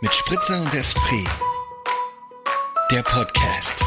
[0.00, 1.28] mit Spritzer und Esprit.
[2.90, 3.82] Der Podcast.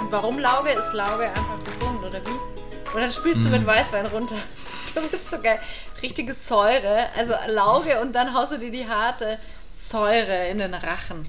[0.00, 2.94] Und warum Lauge ist Lauge einfach gesund, oder wie?
[2.94, 4.36] Und dann spülst du mit Weißwein runter.
[4.92, 5.60] Du bist so geil.
[6.02, 7.10] Richtige Säure.
[7.16, 9.38] Also Lauge und dann haust du dir die harte
[9.88, 11.28] Säure in den Rachen.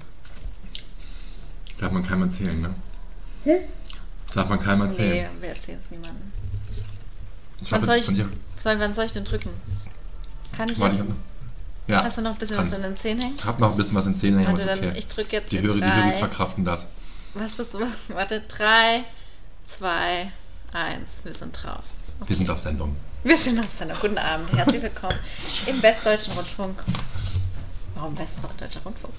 [1.78, 2.74] Darf man keinem erzählen, ne?
[3.44, 3.60] Hm?
[4.34, 5.30] Darf man keinem Nee, erzählen.
[5.40, 6.32] wir erzählen es niemandem.
[7.64, 9.50] Ich Wann soll ich, soll, wann soll ich denn drücken?
[10.56, 11.08] Kann ich Warte, ich jetzt?
[11.10, 11.16] noch,
[11.88, 12.72] ja, Hast du noch ein bisschen kannst.
[12.72, 13.34] was in den Zähnen hängen?
[13.38, 14.98] Ich hab noch ein bisschen was in den Zähnen hängen, Warte, dann okay.
[14.98, 15.82] ich drücke jetzt Die Hörer, die.
[15.82, 16.86] Hörer verkraften das.
[17.34, 17.88] Was ist was?
[18.08, 19.04] Warte, drei,
[19.66, 20.30] zwei,
[20.72, 21.08] eins.
[21.24, 21.84] Wir sind drauf.
[22.26, 22.96] Wir sind auf Sendung.
[23.24, 24.52] Wir sind auf seiner Guten Abend.
[24.52, 25.16] Herzlich willkommen
[25.66, 26.82] im Westdeutschen Rundfunk.
[27.94, 29.14] Warum Westdeutscher Rundfunk?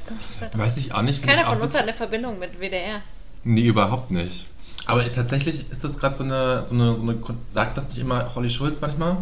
[0.53, 1.23] Weiß ich auch nicht.
[1.23, 3.02] Keiner ich von uns hat eine Verbindung mit WDR.
[3.44, 4.45] Nee, überhaupt nicht.
[4.85, 7.17] Aber tatsächlich ist das gerade so eine, so, eine, so eine.
[7.53, 9.17] Sagt das nicht immer Holly Schulz manchmal?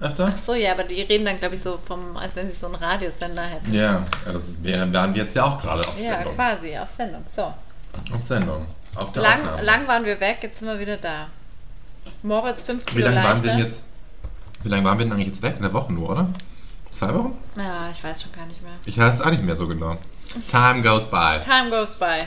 [0.00, 0.32] Öfter?
[0.34, 2.66] Ach so, ja, aber die reden dann, glaube ich, so vom, als wenn sie so
[2.66, 3.72] einen Radiosender hätten.
[3.72, 6.34] Ja, ja das ist, wären, wir jetzt ja auch gerade auf Ja, Sendung.
[6.34, 7.24] quasi, auf Sendung.
[7.28, 7.42] So.
[7.42, 8.66] Auf Sendung.
[8.96, 9.62] Auf der Lang, Aufnahme.
[9.62, 11.28] lang waren wir weg, jetzt sind wir wieder da.
[12.22, 13.82] Moritz, fünf Wie Kilo lange waren wir denn jetzt?
[14.64, 15.54] Wie lange waren wir denn eigentlich jetzt weg?
[15.58, 16.28] Eine Woche nur, oder?
[16.90, 17.38] Zwei Wochen?
[17.56, 18.72] Ja, ich weiß schon gar nicht mehr.
[18.84, 19.96] Ich weiß es auch nicht mehr so genau.
[20.50, 21.38] Time goes by.
[21.42, 22.26] Time goes by.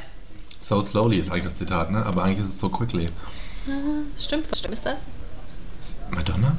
[0.68, 2.04] So slowly ist eigentlich das Zitat, ne?
[2.04, 3.08] Aber eigentlich ist es so quickly.
[4.18, 4.96] Stimmt, stimmt ist das?
[6.10, 6.58] Madonna?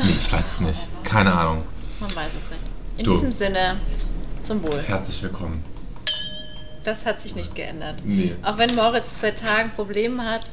[0.00, 0.78] Nee, ich weiß es nicht.
[1.02, 1.64] Keine Ahnung.
[1.98, 2.64] Man weiß es nicht.
[2.98, 3.14] In Du.
[3.14, 3.78] diesem Sinne,
[4.44, 4.80] zum Wohl.
[4.82, 5.64] Herzlich willkommen.
[6.84, 7.96] Das hat sich nicht geändert.
[8.04, 8.36] Nee.
[8.44, 10.48] Auch wenn Moritz seit Tagen Probleme hat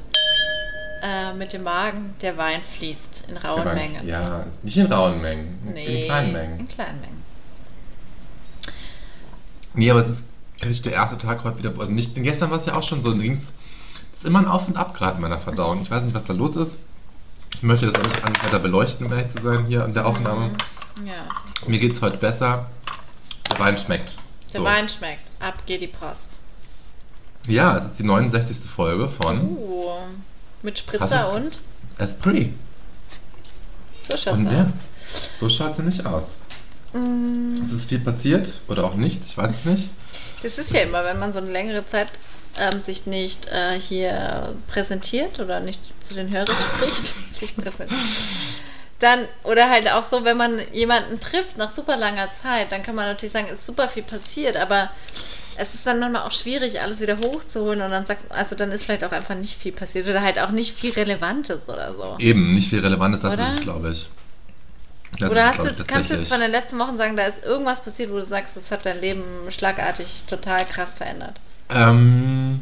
[1.03, 4.07] äh, mit dem Magen, der Wein fließt in rauen Aber- Mengen.
[4.07, 5.59] Ja, nicht in rauen Mengen.
[5.75, 6.59] Nee, In kleinen Mengen.
[6.61, 7.23] In kleinen Mengen.
[9.75, 10.25] Nee, aber es ist
[10.63, 11.71] richtig der erste Tag heute wieder.
[11.79, 13.13] Also nicht, denn gestern war es ja auch schon so.
[13.15, 13.53] Ging es
[14.13, 15.81] ist immer ein Auf und Ab gerade in meiner Verdauung.
[15.81, 16.77] Ich weiß nicht, was da los ist.
[17.55, 20.05] Ich möchte das auch nicht an- weiter beleuchten, um ehrlich zu sein, hier in der
[20.05, 20.51] Aufnahme.
[21.05, 21.25] Ja.
[21.67, 22.69] Mir geht es heute besser.
[23.49, 24.17] Der Wein schmeckt.
[24.53, 24.65] Der So.
[24.65, 25.31] Wein schmeckt.
[25.39, 26.29] Ab geht die Post.
[27.47, 28.57] Ja, es ist die 69.
[28.69, 29.91] Folge von Uh,
[30.61, 31.59] mit Spritzer und
[31.97, 32.53] Esprit.
[34.03, 34.53] so schaut's Und aus.
[34.53, 34.67] ja,
[35.39, 36.23] so schaut sie nicht aus.
[36.93, 39.89] Mm, Es ist viel passiert oder auch nichts, ich weiß es nicht.
[40.43, 42.07] Das ist ja immer, wenn man so eine längere Zeit
[42.57, 47.99] ähm, sich nicht äh, hier präsentiert oder nicht zu den Hörern spricht, sich präsentiert.
[48.99, 52.95] Dann, oder halt auch so, wenn man jemanden trifft nach super langer Zeit, dann kann
[52.95, 54.91] man natürlich sagen, ist super viel passiert, aber
[55.55, 58.83] es ist dann manchmal auch schwierig, alles wieder hochzuholen und dann sagt, also dann ist
[58.83, 62.15] vielleicht auch einfach nicht viel passiert oder halt auch nicht viel Relevantes oder so.
[62.19, 63.47] Eben, nicht viel Relevantes, das Oder?
[63.47, 64.09] ist es, glaube ich.
[65.17, 67.43] Das Oder ist hast du, kannst du jetzt von den letzten Wochen sagen, da ist
[67.43, 71.39] irgendwas passiert, wo du sagst, das hat dein Leben schlagartig total krass verändert?
[71.69, 72.59] Ähm,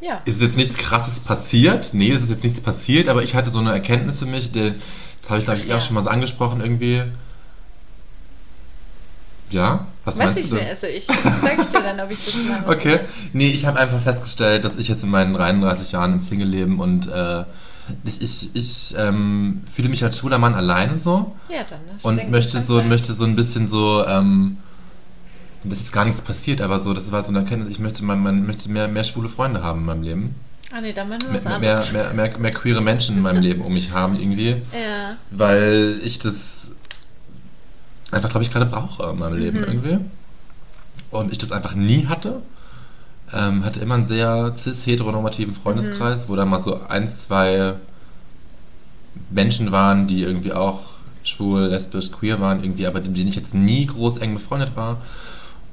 [0.00, 0.20] Ja.
[0.24, 1.90] ist jetzt nichts krasses passiert?
[1.92, 4.74] Nee, es ist jetzt nichts passiert, aber ich hatte so eine Erkenntnis für mich, die,
[5.22, 5.80] das habe ich, glaube ich, Ach auch ja.
[5.80, 7.02] schon mal so angesprochen irgendwie.
[9.50, 9.86] Ja?
[10.04, 10.56] Was Weiß meinst ich du?
[10.56, 10.68] denn?
[10.68, 12.64] Also ich sage ich dir dann, ob ich das mache.
[12.68, 13.00] Okay.
[13.32, 17.06] Nee, ich habe einfach festgestellt, dass ich jetzt in meinen 33 Jahren im Single-Leben und
[17.08, 17.44] äh,
[18.04, 21.34] ich, ich, ich ähm, fühle mich als schwuler Mann alleine so.
[21.48, 21.80] Ja, dann.
[21.86, 21.98] Ne?
[22.02, 24.58] und möchte so, möchte so ein bisschen so, ähm,
[25.64, 28.22] das ist gar nichts passiert, aber so, das war so eine Erkenntnis, ich möchte, man,
[28.22, 30.34] man möchte mehr, mehr schwule Freunde haben in meinem Leben.
[30.70, 31.44] Ah, nee, dann machen wir Mehr,
[31.78, 35.16] was mehr, mehr, mehr, mehr queere Menschen in meinem Leben um mich haben irgendwie, Ja.
[35.30, 36.70] weil ich das
[38.10, 39.64] einfach, glaube ich, gerade brauche in meinem Leben Mhm.
[39.64, 39.98] irgendwie.
[41.10, 42.42] Und ich das einfach nie hatte.
[43.32, 46.28] Ähm, hatte immer einen sehr cis-heteronormativen Freundeskreis, Mhm.
[46.28, 47.74] wo da mal so eins, zwei
[49.30, 50.80] Menschen waren, die irgendwie auch
[51.24, 54.98] schwul, lesbisch, queer waren, irgendwie, aber mit denen ich jetzt nie groß eng befreundet war.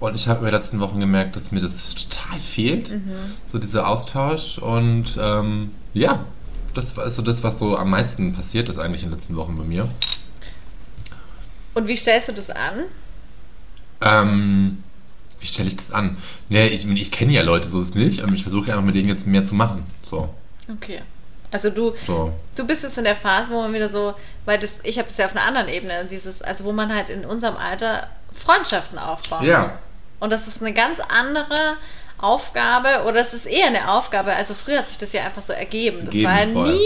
[0.01, 3.11] Und ich habe in den letzten Wochen gemerkt, dass mir das total fehlt, Mhm.
[3.49, 4.57] so dieser Austausch.
[4.57, 6.19] Und ähm, ja,
[6.73, 9.37] das war- ist so das, was so am meisten passiert ist eigentlich in den letzten
[9.37, 9.87] Wochen bei mir.
[11.73, 12.83] Und wie stellst du das an?
[14.01, 14.83] Ähm,
[15.39, 16.17] wie stelle ich das an?
[16.49, 18.95] Nee, ich, ich kenne ja Leute, so ist es nicht, aber ich versuche einfach mit
[18.95, 19.85] denen jetzt mehr zu machen.
[20.03, 20.29] So,
[20.71, 21.01] Okay.
[21.51, 22.33] Also du, so.
[22.55, 24.13] du bist jetzt in der Phase, wo man wieder so,
[24.45, 27.09] weil das, ich habe es ja auf einer anderen Ebene, dieses, also wo man halt
[27.09, 29.61] in unserem Alter Freundschaften aufbauen Ja.
[29.63, 29.71] muss.
[30.19, 31.75] Und das ist eine ganz andere
[32.17, 34.33] Aufgabe oder es ist eher eine Aufgabe.
[34.33, 35.99] Also früher hat sich das ja einfach so ergeben.
[36.01, 36.71] Das Gegeben, war ja voll.
[36.73, 36.85] nie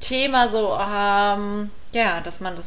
[0.00, 2.64] Thema so, ähm, ja, dass man das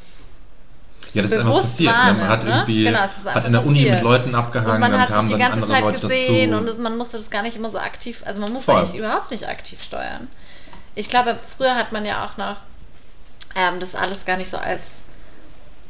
[1.16, 1.92] Ja, das ist einfach passiert.
[1.94, 1.98] Ne?
[1.98, 2.50] wahrnimmt, Man hat ne?
[2.52, 3.94] irgendwie Genau, hat in der Uni passiert.
[3.96, 6.00] mit Leuten abgehangen, Und man dann hat sich kamen die dann ganze andere Zeit Leute
[6.02, 6.62] gesehen dazu.
[6.64, 8.82] und es, man musste das gar nicht immer so aktiv, also man musste Voll.
[8.82, 10.28] eigentlich überhaupt nicht aktiv steuern.
[10.96, 12.58] Ich glaube, früher hat man ja auch noch
[13.56, 14.84] ähm, das alles gar nicht so als,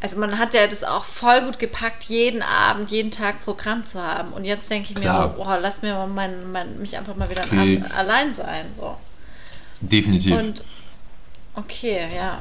[0.01, 4.01] also man hat ja das auch voll gut gepackt, jeden Abend, jeden Tag Programm zu
[4.01, 4.31] haben.
[4.33, 5.29] Und jetzt denke ich Klar.
[5.29, 7.91] mir so, oh, lass mir mal mein, mein, mich einfach mal wieder einen Fix.
[7.91, 8.65] Abend allein sein.
[8.79, 8.95] So.
[9.81, 10.37] Definitiv.
[10.37, 10.63] Und
[11.57, 12.39] Okay, ja.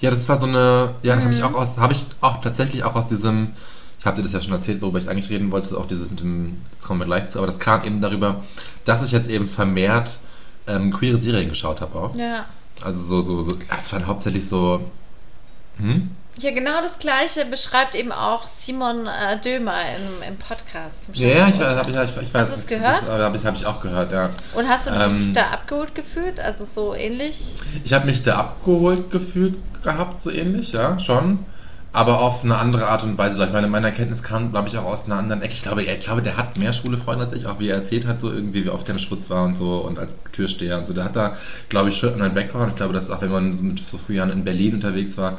[0.00, 1.32] Ja, das war so eine, ja, habe Mhm.
[1.32, 3.50] ich auch aus, habe ich auch tatsächlich auch aus diesem,
[3.98, 6.20] ich habe dir das ja schon erzählt, worüber ich eigentlich reden wollte, auch dieses mit
[6.20, 8.44] dem, das kommen wir gleich zu, aber das kam eben darüber,
[8.84, 10.18] dass ich jetzt eben vermehrt
[10.66, 12.14] ähm, queere Serien geschaut habe auch.
[12.16, 12.44] Ja.
[12.82, 14.88] Also so, so, so, es waren hauptsächlich so,
[15.78, 16.10] hm?
[16.38, 21.04] Ja, genau das Gleiche beschreibt eben auch Simon äh, Dömer im, im Podcast.
[21.06, 22.42] Zum Ja, ja, ich, hab, ich, ich, ich weiß.
[22.42, 23.08] Hast du es gehört?
[23.08, 24.30] Habe ich, hab ich auch gehört, ja.
[24.54, 26.38] Und hast du dich Ähm, da abgeholt gefühlt?
[26.38, 27.56] Also so ähnlich?
[27.84, 31.40] Ich habe mich da abgeholt gefühlt gehabt, so ähnlich, ja, schon.
[31.92, 33.42] Aber auf eine andere Art und Weise.
[33.42, 35.54] Ich meine, meine Erkenntnis kam, glaube ich, auch aus einer anderen Ecke.
[35.54, 38.06] Ich glaube, ich glaube, der hat mehr schwule Freunde als ich, auch wie er erzählt
[38.06, 40.86] hat, so irgendwie, wie oft er im Schwutz war und so und als Türsteher und
[40.86, 40.92] so.
[40.92, 41.36] Der hat da,
[41.70, 42.70] glaube ich, schon einen Background.
[42.72, 45.38] Ich glaube, dass auch wenn man so mit so frühen Jahren in Berlin unterwegs war,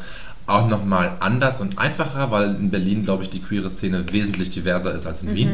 [0.50, 4.94] auch nochmal anders und einfacher, weil in Berlin, glaube ich, die queere Szene wesentlich diverser
[4.94, 5.54] ist als in Wien.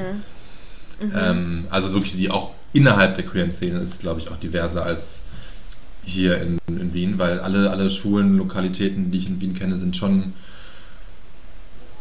[1.14, 5.20] Ähm, also wirklich die auch innerhalb der queeren Szene ist, glaube ich, auch diverser als
[6.04, 9.98] hier in, in Wien, weil alle, alle schwulen Lokalitäten, die ich in Wien kenne, sind
[9.98, 10.34] schon.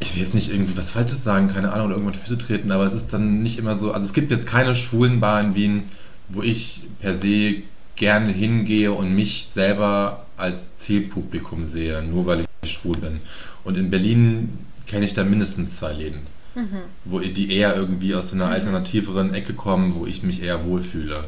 [0.00, 2.84] Ich will jetzt nicht irgendwie was Falsches sagen, keine Ahnung, oder irgendwann Füße treten, aber
[2.84, 3.92] es ist dann nicht immer so.
[3.92, 5.82] Also es gibt jetzt keine schwulen Bar in Wien,
[6.28, 7.62] wo ich per se
[7.96, 13.20] gerne hingehe und mich selber als Zielpublikum sehe, nur weil ich schwul bin.
[13.64, 16.20] Und in Berlin kenne ich da mindestens zwei Läden
[17.04, 21.24] wo die eher irgendwie aus so einer alternativeren Ecke kommen, wo ich mich eher wohlfühle.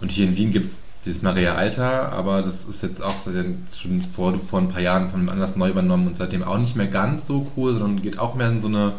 [0.00, 4.04] Und hier in Wien gibt es dieses Maria Alter, aber das ist jetzt auch schon
[4.14, 6.86] vor, vor ein paar Jahren von einem anders neu übernommen und seitdem auch nicht mehr
[6.86, 8.94] ganz so cool, sondern geht auch mehr in so eine,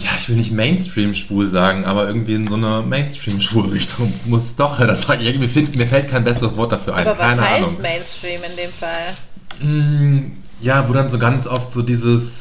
[0.00, 5.02] ja, ich will nicht Mainstream-schwul sagen, aber irgendwie in so eine Mainstream-schwul-Richtung muss doch, das
[5.02, 7.64] sage ich, mir, find, mir fällt kein besseres Wort dafür ein, Aber was keine heißt
[7.68, 7.82] Ahnung.
[7.82, 9.16] Mainstream in dem Fall?
[9.62, 12.38] Mm, Ja, wo dann so ganz oft so dieses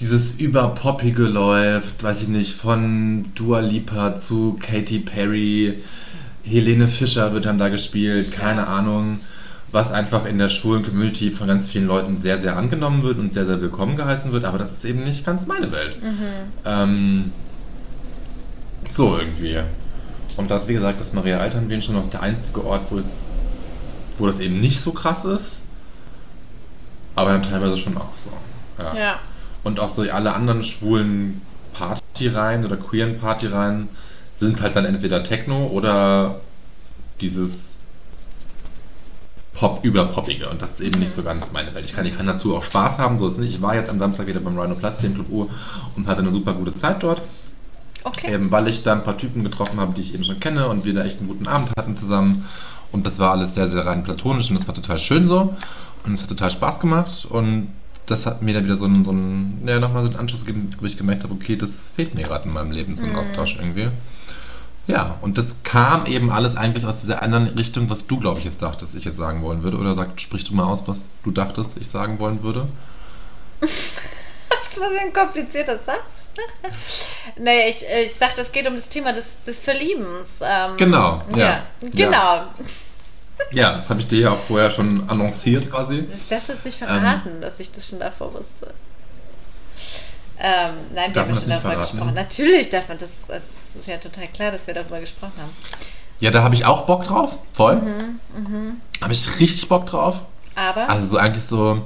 [0.00, 5.82] dieses überpoppige läuft, weiß ich nicht, von Dua Lipa zu Katy Perry,
[6.44, 9.20] Helene Fischer wird dann da gespielt, keine Ahnung,
[9.72, 13.32] was einfach in der schwulen Community von ganz vielen Leuten sehr, sehr angenommen wird und
[13.32, 15.98] sehr, sehr willkommen geheißen wird, aber das ist eben nicht ganz meine Welt.
[16.64, 17.32] Ähm,
[18.88, 19.58] so irgendwie.
[20.36, 23.00] Und das, wie gesagt, das Maria Alternwien schon noch der einzige Ort, wo,
[24.18, 25.56] wo das eben nicht so krass ist,
[27.14, 28.82] aber dann teilweise schon auch so.
[28.82, 28.96] Ja.
[28.96, 29.20] Ja.
[29.64, 31.40] Und auch so alle anderen schwulen
[31.72, 33.88] Partyreihen oder queeren Partyreihen
[34.38, 36.40] sind halt dann entweder Techno oder
[37.20, 37.65] dieses
[39.56, 41.84] Pop überpoppige und das ist eben nicht so ganz meine Welt.
[41.84, 43.54] Ich kann, ich kann dazu auch Spaß haben, so ist es nicht.
[43.54, 45.48] Ich war jetzt am Samstag wieder beim Rhino Plus Themen Club U
[45.96, 47.22] und hatte eine super gute Zeit dort.
[48.04, 48.34] Okay.
[48.34, 50.84] Eben weil ich da ein paar Typen getroffen habe, die ich eben schon kenne und
[50.84, 52.44] wir da echt einen guten Abend hatten zusammen.
[52.92, 55.56] Und das war alles sehr, sehr rein platonisch und das war total schön so.
[56.04, 57.26] Und es hat total Spaß gemacht.
[57.28, 57.68] Und
[58.06, 60.70] das hat mir dann wieder so einen, so einen ja, nochmal so einen Anschluss gegeben,
[60.80, 63.56] wo ich gemerkt habe, okay, das fehlt mir gerade in meinem Leben, so ein Austausch
[63.56, 63.88] irgendwie.
[64.86, 68.44] Ja, und das kam eben alles eigentlich aus dieser anderen Richtung, was du, glaube ich,
[68.44, 69.78] jetzt dachtest, ich jetzt sagen wollen würde.
[69.78, 72.68] Oder sag, sprich du mal aus, was du dachtest, ich sagen wollen würde.
[73.60, 76.28] Das war so ein komplizierter Satz.
[77.38, 80.28] naja, ich, ich dachte, es geht um das Thema des, des Verliebens.
[80.40, 81.62] Ähm, Genau, ja.
[81.80, 82.44] Genau.
[83.52, 86.06] Ja, das habe ich dir ja auch vorher schon annonciert quasi.
[86.10, 86.88] Das darfst du jetzt nicht Ähm.
[86.88, 88.72] verraten, dass ich das schon davor wusste.
[90.38, 91.90] Ähm, nein, wir Darf haben ja das schon darüber verraten?
[91.92, 92.14] gesprochen.
[92.14, 93.10] Natürlich darf man das.
[93.80, 95.52] Ist ja total klar, dass wir darüber gesprochen haben.
[96.18, 97.76] Ja, da habe ich auch Bock drauf, voll.
[97.76, 100.20] Mhm, Habe ich richtig Bock drauf.
[100.54, 100.88] Aber.
[100.88, 101.82] Also so eigentlich so,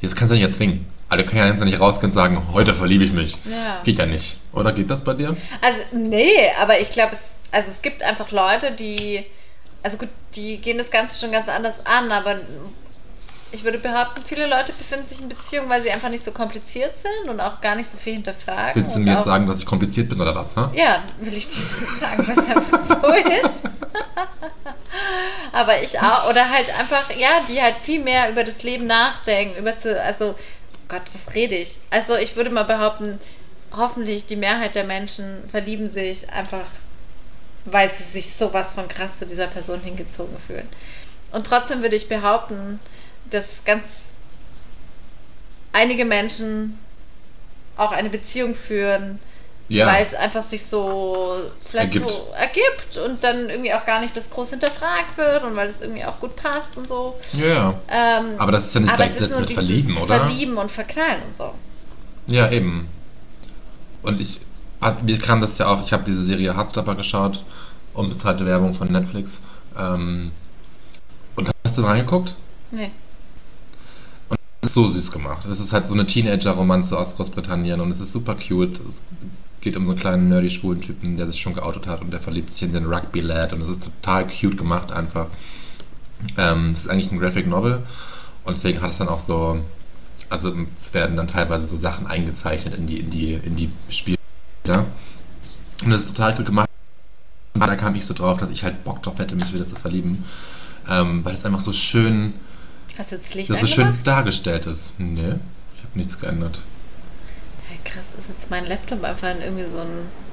[0.00, 0.86] jetzt kannst du nicht erzwingen.
[1.08, 3.36] Also du kannst ja jetzt nicht rausgehen und sagen, heute verliebe ich mich.
[3.44, 3.80] Ja.
[3.82, 4.38] Geht ja nicht.
[4.52, 5.36] Oder geht das bei dir?
[5.60, 9.24] Also, nee, aber ich glaube, es, also es gibt einfach Leute, die,
[9.82, 12.38] also gut, die gehen das Ganze schon ganz anders an, aber
[13.54, 16.94] ich würde behaupten, viele Leute befinden sich in Beziehungen, weil sie einfach nicht so kompliziert
[16.98, 18.82] sind und auch gar nicht so viel hinterfragen.
[18.82, 20.56] Willst du mir jetzt sagen, dass ich kompliziert bin oder was?
[20.56, 20.72] Ha?
[20.74, 21.62] Ja, will ich dir
[22.00, 23.50] sagen, was einfach so ist.
[25.52, 29.56] aber ich auch, oder halt einfach, ja, die halt viel mehr über das Leben nachdenken,
[29.56, 30.34] über zu, also,
[30.88, 31.78] Gott, was rede ich?
[31.90, 33.20] Also ich würde mal behaupten,
[33.72, 36.66] hoffentlich die Mehrheit der Menschen verlieben sich einfach,
[37.66, 40.68] weil sie sich sowas von krass zu dieser Person hingezogen fühlen.
[41.30, 42.80] Und trotzdem würde ich behaupten,
[43.30, 43.84] dass ganz
[45.72, 46.78] einige Menschen
[47.76, 49.18] auch eine Beziehung führen,
[49.68, 49.86] Ja.
[49.86, 51.36] weil es einfach sich so
[51.68, 52.10] vielleicht Ergibt.
[52.10, 55.80] so ergibt und dann irgendwie auch gar nicht das groß hinterfragt wird und weil es
[55.80, 57.18] irgendwie auch gut passt und so.
[57.32, 57.74] Ja.
[57.88, 60.20] Ähm, Aber das ist ja nicht gleichgesetzt mit Verlieben, oder?
[60.20, 61.54] Verlieben und Verknallen und so.
[62.26, 62.88] Ja, eben.
[64.02, 64.40] Und ich,
[65.02, 67.42] mir kam das ja auch, ich habe diese Serie Hardstopper geschaut,
[67.94, 69.32] unbezahlte Werbung von Netflix.
[69.78, 70.30] Ähm,
[71.36, 72.34] und hast du reingeguckt?
[72.70, 72.90] Nee.
[74.64, 75.44] Ist so süß gemacht.
[75.48, 78.80] Das ist halt so eine Teenager-Romanze aus Großbritannien und es ist super cute.
[78.80, 78.94] Es
[79.60, 82.20] geht um so einen kleinen nerdy schwulen Typen, der sich schon geoutet hat und der
[82.20, 85.26] verliebt sich in den Rugby-Lad und es ist total cute gemacht einfach.
[86.38, 87.82] Ähm, es ist eigentlich ein Graphic Novel
[88.44, 89.60] und deswegen hat es dann auch so,
[90.30, 94.18] also es werden dann teilweise so Sachen eingezeichnet in die, in die, in die Spiele.
[94.66, 96.68] Und das ist total gut gemacht.
[97.54, 100.24] Da kam ich so drauf, dass ich halt Bock drauf hätte, mich wieder zu verlieben.
[100.88, 102.34] Ähm, weil es einfach so schön,
[102.98, 104.06] Hast du jetzt das Licht so schön angemacht?
[104.06, 104.90] dargestellt ist.
[104.98, 105.34] Nee,
[105.76, 106.60] ich habe nichts geändert.
[107.68, 110.24] Hey, krass, ist jetzt mein Laptop einfach in irgendwie so ein.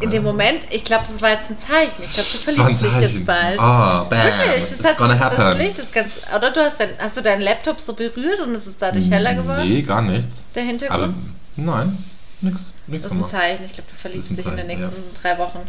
[0.00, 2.02] In dem Moment, ich glaube, das war jetzt ein Zeichen.
[2.02, 3.58] Ich glaube, du Das verliebst dich jetzt bald.
[3.60, 4.18] Ah, bam.
[4.24, 5.58] Wirklich, It's das, hat, gonna das happen.
[5.58, 6.12] Licht ist ganz.
[6.36, 9.34] Oder du hast, dein, hast du deinen Laptop so berührt und es ist dadurch heller
[9.34, 9.68] geworden?
[9.68, 10.34] Nee, gar nichts.
[10.56, 11.14] Der Aber Hintergrund?
[11.54, 11.98] nein,
[12.40, 13.30] nix, nix das ist ein.
[13.30, 13.64] Zeichen.
[13.66, 15.60] Ich glaube, du verliebst Das dich in den nächsten drei Wochen.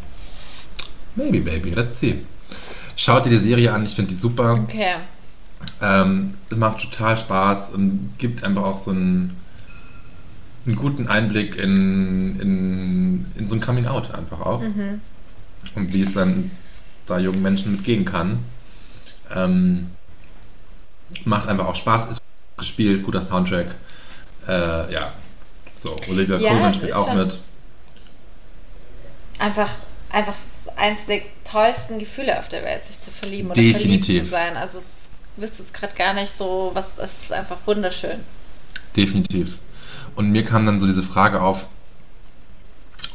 [1.16, 2.22] Maybe, baby, let's see.
[2.96, 4.54] Schaut dir die Serie an, ich finde die super.
[4.64, 4.96] Okay.
[5.82, 9.38] Ähm, macht total Spaß und gibt einfach auch so einen,
[10.66, 14.62] einen guten Einblick in, in, in so ein Coming Out einfach auch.
[14.62, 15.02] Mhm.
[15.76, 16.52] Und wie es dann
[17.06, 18.40] da jungen Menschen mitgehen kann.
[19.34, 19.88] Ähm,
[21.26, 22.22] macht einfach auch Spaß, ist
[22.58, 23.76] gespielt, guter Soundtrack.
[24.48, 25.14] Äh, ja,
[25.76, 27.40] so, Olivia Ja, Colman es spielt auch mit.
[29.40, 29.70] Einfach,
[30.10, 30.36] einfach
[30.76, 34.06] eins der tollsten Gefühle auf der Welt, sich zu verlieben oder Definitiv.
[34.06, 34.58] verliebt zu sein.
[34.58, 34.82] Also,
[35.42, 36.86] wüsste jetzt gerade gar nicht so, was.
[36.98, 38.20] Es ist einfach wunderschön.
[38.96, 39.58] Definitiv.
[40.16, 41.66] Und mir kam dann so diese Frage auf,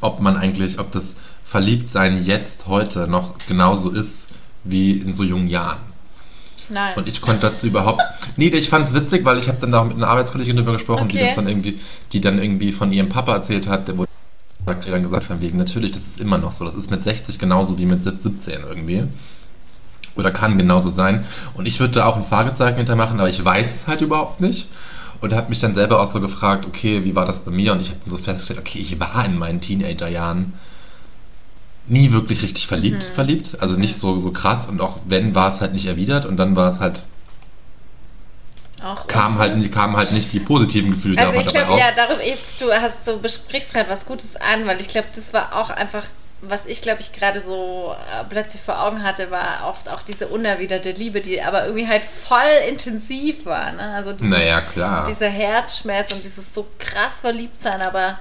[0.00, 1.14] ob man eigentlich, ob das
[1.44, 4.26] Verliebtsein jetzt heute noch genauso ist
[4.64, 5.78] wie in so jungen Jahren.
[6.68, 6.96] Nein.
[6.96, 8.02] Und ich konnte dazu überhaupt.
[8.36, 11.08] Nee, ich fand es witzig, weil ich habe dann da mit einer Arbeitskollegin drüber gesprochen,
[11.08, 11.26] die Okay.
[11.26, 11.78] das dann irgendwie,
[12.12, 14.10] die dann irgendwie von ihrem Papa erzählt hat, der wurde
[14.64, 16.64] dann gesagt, von wegen, natürlich, das ist immer noch so.
[16.64, 19.04] Das ist mit 60 genauso wie mit 17 irgendwie.
[20.16, 21.24] Oder kann genauso sein.
[21.54, 24.68] Und ich würde da auch ein Fragezeichen hintermachen, aber ich weiß es halt überhaupt nicht.
[25.20, 27.72] Und habe mich dann selber auch so gefragt, okay, wie war das bei mir?
[27.72, 30.52] Und ich habe so festgestellt, okay, ich war in meinen Teenagerjahren
[31.88, 33.56] nie wirklich richtig verliebt, verliebt.
[33.60, 34.66] Also nicht so, so krass.
[34.66, 36.26] Und auch wenn, war es halt nicht erwidert.
[36.26, 37.02] Und dann war es halt,
[38.82, 42.24] auch kamen halt, nicht- kamen halt nicht die positiven Gefühle Also ich glaube, ja, darüber
[42.24, 45.70] jetzt du hast du besprichst gerade was Gutes an, weil ich glaube, das war auch
[45.70, 46.04] einfach,
[46.42, 50.28] was ich glaube ich gerade so äh, plötzlich vor Augen hatte, war oft auch diese
[50.28, 53.72] unerwiderte Liebe, die aber irgendwie halt voll intensiv war.
[53.72, 53.94] Ne?
[53.94, 55.06] Also diese, Naja, klar.
[55.06, 58.18] dieser Herzschmerz und dieses so krass verliebt sein, aber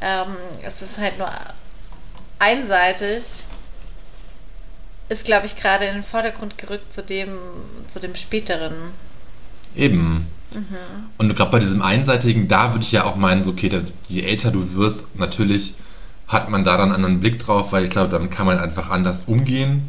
[0.00, 1.30] ähm, es ist halt nur
[2.38, 3.24] einseitig.
[5.08, 7.38] Ist, glaube ich, gerade in den Vordergrund gerückt zu dem,
[7.88, 8.74] zu dem späteren.
[9.76, 10.26] Eben.
[11.18, 14.50] Und gerade bei diesem Einseitigen, da würde ich ja auch meinen, so, okay, je älter
[14.50, 15.74] du wirst, natürlich
[16.28, 18.90] hat man da dann einen anderen Blick drauf, weil ich glaube, dann kann man einfach
[18.90, 19.88] anders umgehen,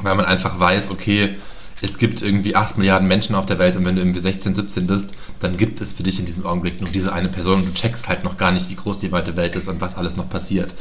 [0.00, 1.36] weil man einfach weiß, okay,
[1.82, 4.86] es gibt irgendwie 8 Milliarden Menschen auf der Welt und wenn du irgendwie 16, 17
[4.86, 7.74] bist, dann gibt es für dich in diesem Augenblick nur diese eine Person und du
[7.74, 10.30] checkst halt noch gar nicht, wie groß die weite Welt ist und was alles noch
[10.30, 10.74] passiert.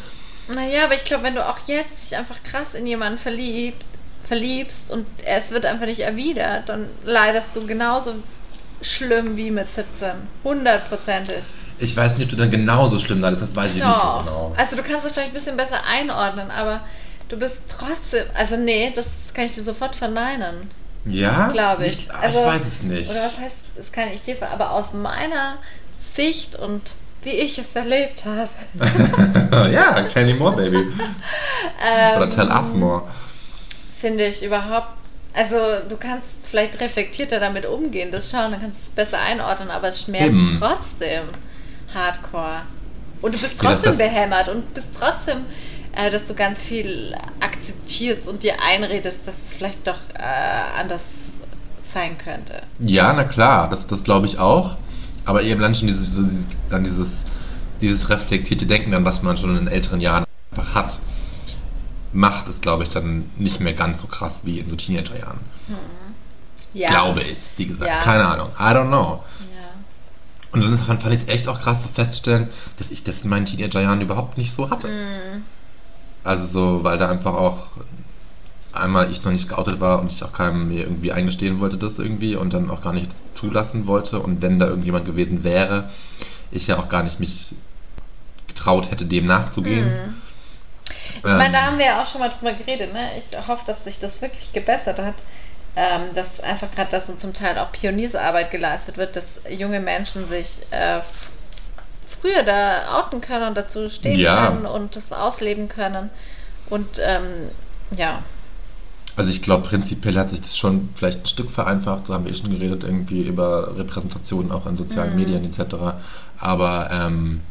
[0.48, 3.84] Naja, aber ich glaube, wenn du auch jetzt dich einfach krass in jemanden verliebt,
[4.26, 8.16] verliebst und es wird einfach nicht erwidert, dann leidest du genauso
[8.82, 10.12] schlimm wie mit 17.
[10.44, 11.44] Hundertprozentig.
[11.84, 14.26] Ich weiß nicht, ob du dann genauso schlimm leidest, das weiß ich nicht so Doch.
[14.26, 14.54] genau.
[14.58, 16.80] Also du kannst es vielleicht ein bisschen besser einordnen, aber
[17.30, 18.26] du bist trotzdem.
[18.34, 20.72] Also nee, das kann ich dir sofort verneinen.
[21.06, 21.50] Ja?
[21.50, 22.06] Glaube ich.
[22.06, 23.10] Ich, Also- ich weiß es nicht.
[23.12, 25.58] Oder was heißt, das kann ich dir, aber aus meiner
[26.00, 28.50] Sicht und wie ich es erlebt habe,
[29.72, 30.78] ja, tell me more, baby.
[30.78, 33.04] ähm, Oder tell us more.
[33.98, 34.88] finde ich überhaupt.
[35.34, 35.56] Also
[35.90, 39.88] du kannst vielleicht reflektierter damit umgehen, das schauen, dann kannst du es besser einordnen, aber
[39.88, 40.58] es schmerzt Eben.
[40.60, 41.24] trotzdem
[41.94, 42.62] hardcore.
[43.22, 45.46] Und du bist Ja, trotzdem das- behämmert und bist trotzdem,
[45.96, 51.02] äh, dass du ganz viel akzeptierst und dir einredest, dass es vielleicht doch äh, anders
[51.94, 52.64] sein könnte.
[52.80, 54.76] Ja, na klar, das, das glaube ich auch.
[55.26, 56.10] Aber eben dann schon dieses,
[56.70, 57.24] dann dieses,
[57.80, 60.98] dieses reflektierte Denken an was man schon in älteren Jahren einfach hat,
[62.12, 65.40] macht es, glaube ich, dann nicht mehr ganz so krass wie in so Teenagerjahren.
[66.74, 66.90] Ja.
[66.90, 67.90] Glaube ich, wie gesagt.
[67.90, 68.02] Ja.
[68.02, 68.50] Keine Ahnung.
[68.60, 69.24] I don't know.
[70.54, 73.30] Und dann fand, fand ich es echt auch krass zu feststellen, dass ich das in
[73.30, 74.88] meinen Teenagerjahren überhaupt nicht so hatte.
[74.88, 75.44] Mhm.
[76.24, 77.68] Also so, weil da einfach auch
[78.72, 82.00] einmal ich noch nicht geoutet war und ich auch keinem mir irgendwie eingestehen wollte das
[82.00, 85.92] irgendwie und dann auch gar nicht zulassen wollte und wenn da irgendjemand gewesen wäre,
[86.52, 87.54] ich ja auch gar nicht mich
[88.48, 89.86] getraut hätte, dem nachzugehen.
[89.86, 90.14] Mhm.
[91.18, 92.94] Ich meine, da Ähm, haben wir ja auch schon mal drüber geredet.
[92.94, 93.12] Ne?
[93.18, 95.16] Ich hoffe, dass sich das wirklich gebessert hat.
[95.76, 100.30] Ähm, dass einfach gerade das so zum Teil auch Pioniersarbeit geleistet wird, dass junge Menschen
[100.30, 101.00] sich äh,
[102.22, 104.48] früher da outen können und dazu stehen Ja.
[104.50, 106.12] können und das ausleben können.
[106.70, 107.50] Und ähm,
[107.98, 108.22] ja,
[109.16, 112.32] Also ich glaube, prinzipiell hat sich das schon vielleicht ein Stück vereinfacht, so haben wir
[112.32, 115.16] eh schon geredet, irgendwie über Repräsentationen auch in sozialen Mhm.
[115.16, 115.76] Medien etc.
[116.40, 117.42] Aber ähm,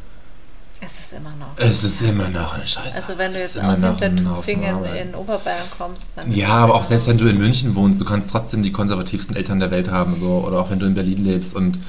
[0.85, 1.57] Es ist immer noch.
[1.57, 2.95] Es ist immer noch eine Scheiße.
[2.95, 6.85] Also wenn du jetzt aus noch ein Hintertupfingen in Oberbayern kommst, dann Ja, aber auch
[6.85, 10.19] selbst wenn du in München wohnst, du kannst trotzdem die konservativsten Eltern der Welt haben,
[10.19, 11.79] so, oder auch wenn du in Berlin lebst und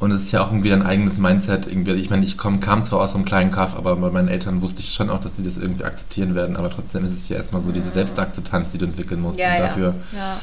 [0.00, 1.66] und es ist ja auch irgendwie dein eigenes Mindset.
[1.66, 1.92] Irgendwie.
[1.92, 4.80] Ich meine, ich komm, kam zwar aus einem kleinen Kaff, aber bei meinen Eltern wusste
[4.80, 6.56] ich schon auch, dass die das irgendwie akzeptieren werden.
[6.56, 9.36] Aber trotzdem ist es ja erstmal so diese Selbstakzeptanz, die du entwickeln musst.
[9.36, 9.42] Mhm.
[9.42, 9.66] Ja, und ja.
[9.66, 10.40] dafür, ja.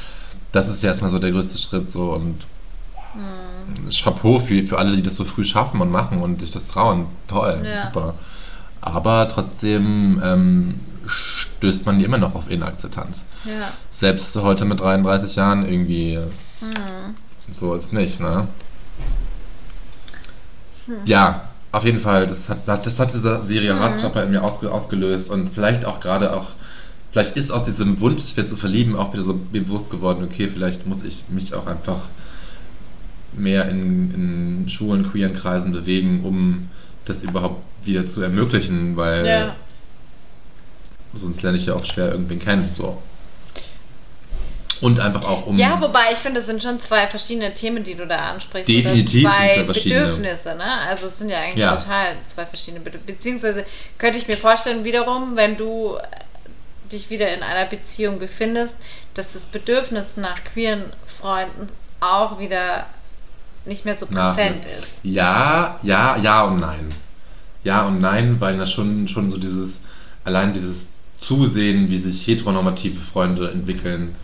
[0.52, 1.92] das ist ja erstmal so der größte Schritt.
[1.92, 2.46] So und
[3.14, 3.90] Mhm.
[3.90, 7.06] Chapeau für, für alle, die das so früh schaffen und machen und sich das trauen.
[7.28, 7.84] Toll, Ja.
[7.86, 8.14] super.
[8.80, 13.24] Aber trotzdem ähm, stößt man immer noch auf Inakzeptanz.
[13.44, 13.68] ja.
[13.90, 16.18] Selbst heute mit 33 Jahren irgendwie
[16.60, 17.14] Hm.
[17.50, 18.48] so ist nicht, ne?
[21.04, 25.30] Ja, auf jeden Fall, das hat, das hat diese Serie Herzstopper in mir ausge, ausgelöst
[25.30, 26.50] und vielleicht auch gerade auch,
[27.12, 30.48] vielleicht ist aus diesem Wunsch, sich wieder zu verlieben, auch wieder so bewusst geworden, okay,
[30.52, 31.98] vielleicht muss ich mich auch einfach
[33.32, 34.14] mehr in,
[34.64, 36.70] in schwulen, queeren Kreisen bewegen, um
[37.04, 39.56] das überhaupt wieder zu ermöglichen, weil ja.
[41.20, 43.02] sonst lerne ich ja auch schwer irgendwen kennen, so.
[44.80, 45.56] Und einfach auch um...
[45.56, 48.68] Ja, wobei ich finde, es sind schon zwei verschiedene Themen, die du da ansprichst.
[48.68, 50.00] Definitiv Oder sind zwei es ja verschiedene.
[50.00, 50.80] Bedürfnisse, ne?
[50.80, 51.76] Also es sind ja eigentlich Ja.
[51.76, 53.16] total zwei verschiedene Bedürfnisse.
[53.16, 53.64] Beziehungsweise
[53.98, 55.98] könnte ich mir vorstellen, wiederum, wenn du
[56.90, 58.74] dich wieder in einer Beziehung befindest,
[59.14, 61.68] dass das Bedürfnis nach queeren Freunden
[62.00, 62.86] auch wieder
[63.64, 64.88] nicht mehr so präsent das- ist.
[65.02, 66.92] Ja, ja, ja und nein.
[67.64, 69.78] Ja und nein, weil da schon, schon so dieses,
[70.24, 70.88] allein dieses
[71.20, 74.14] Zusehen, wie sich heteronormative Freunde entwickeln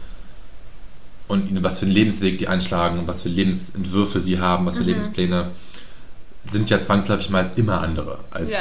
[1.29, 4.75] und ihnen was für einen Lebensweg die einschlagen und was für Lebensentwürfe sie haben, was
[4.77, 4.89] für Mhm.
[4.89, 5.51] Lebenspläne,
[6.51, 8.59] sind ja zwangsläufig meist immer andere als Ja.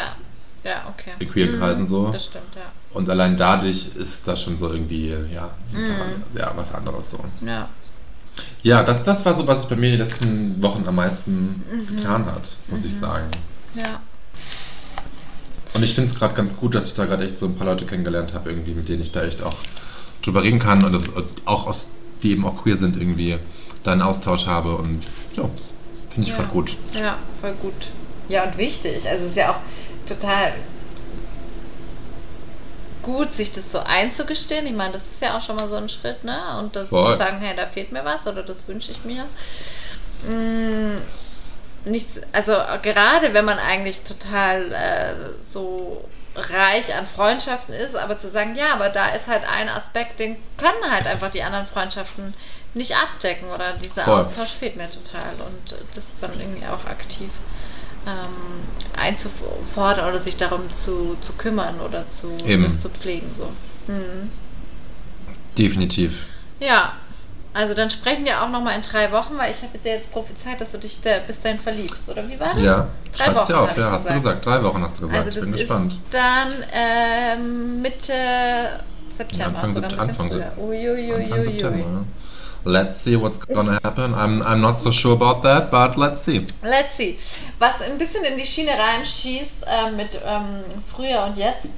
[0.63, 1.11] Ja, okay.
[1.19, 2.09] in queeren Kreisen so.
[2.11, 2.63] Das stimmt, ja.
[2.93, 6.23] Und allein dadurch ist das schon so irgendwie, ja, Mhm.
[6.37, 7.19] ja was anderes so.
[7.45, 7.69] Ja.
[8.63, 11.95] Ja, das, das war so, was sich bei mir die letzten Wochen am meisten Mhm.
[11.95, 13.27] getan hat, muss ich sagen.
[13.75, 14.01] Ja.
[15.73, 17.67] Und ich finde es gerade ganz gut, dass ich da gerade echt so ein paar
[17.67, 19.55] Leute kennengelernt habe, irgendwie, mit denen ich da echt auch
[20.23, 21.03] drüber reden kann und, das,
[21.45, 21.91] auch aus,
[22.23, 23.37] die eben auch queer sind, irgendwie
[23.83, 25.03] da einen Austausch habe und
[25.35, 25.43] ja,
[26.09, 26.35] finde ich Ja.
[26.37, 26.75] gerade gut.
[26.93, 27.89] Ja, voll gut.
[28.27, 29.07] Ja, und wichtig.
[29.07, 29.59] Also es ist ja auch
[30.07, 30.53] total
[33.07, 34.67] gut, sich das so einzugestehen.
[34.67, 36.37] Ich meine, das ist ja auch schon mal so ein Schritt, ne?
[36.59, 37.13] Und das Voll.
[37.13, 39.23] zu sagen, hey, da fehlt mir was oder das wünsche ich mir.
[40.27, 40.97] Mm,
[41.85, 45.13] nichts, also gerade wenn man eigentlich total äh,
[45.51, 46.03] so
[46.35, 50.35] reich an Freundschaften ist, aber zu sagen, ja, aber da ist halt ein Aspekt, den
[50.57, 52.33] können halt einfach die anderen Freundschaften
[52.73, 54.19] nicht abdecken oder dieser Voll.
[54.19, 57.29] Austausch fehlt mir total und das dann irgendwie auch aktiv
[58.07, 62.63] ähm, einzufordern oder sich darum zu, zu kümmern oder zu, Eben.
[62.63, 63.29] das zu pflegen.
[63.35, 63.49] So.
[63.91, 64.31] Mhm.
[65.57, 66.23] Definitiv.
[66.59, 66.93] Ja,
[67.53, 70.61] also dann sprechen wir auch nochmal in drei Wochen, weil ich habe dir jetzt prophezeit,
[70.61, 72.63] dass du dich da bis dahin verliebst, oder wie war das?
[72.63, 73.77] Ja, Drei schreib's Wochen, dir auf.
[73.77, 74.21] Ja, hast du gesagt.
[74.23, 74.45] gesagt.
[74.45, 75.17] Drei Wochen hast du gesagt.
[75.25, 75.99] Also ich bin gespannt.
[76.11, 78.13] dann ähm, Mitte
[79.09, 79.59] September.
[79.63, 80.09] Anfang Sept- Anfang.
[80.09, 82.05] Anfang September.
[82.67, 84.13] Let's see what's gonna happen.
[84.13, 86.45] I'm, I'm not so sure about that, but let's see.
[86.61, 87.17] Let's see.
[87.59, 91.69] Was ein bisschen in die Schiene reinschießt äh, mit ähm, früher und jetzt.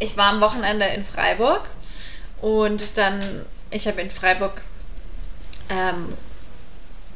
[0.00, 1.70] Ich war am Wochenende in Freiburg
[2.42, 4.62] und dann, ich habe in Freiburg
[5.70, 6.12] ähm,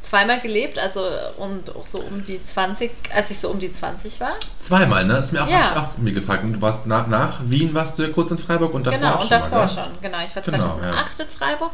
[0.01, 1.01] zweimal gelebt, also
[1.37, 4.35] und auch so um die 20, als ich so um die 20 war.
[4.61, 5.17] Zweimal, ne?
[5.17, 5.91] Ist mir auch, Ja.
[5.93, 6.43] auch mir gefragt.
[6.45, 9.11] Und Du warst nach, nach Wien warst du ja kurz in Freiburg und davor genau,
[9.15, 9.83] auch und schon davor mal, schon.
[10.01, 11.71] Genau, ich war Genau, 2008 in Freiburg.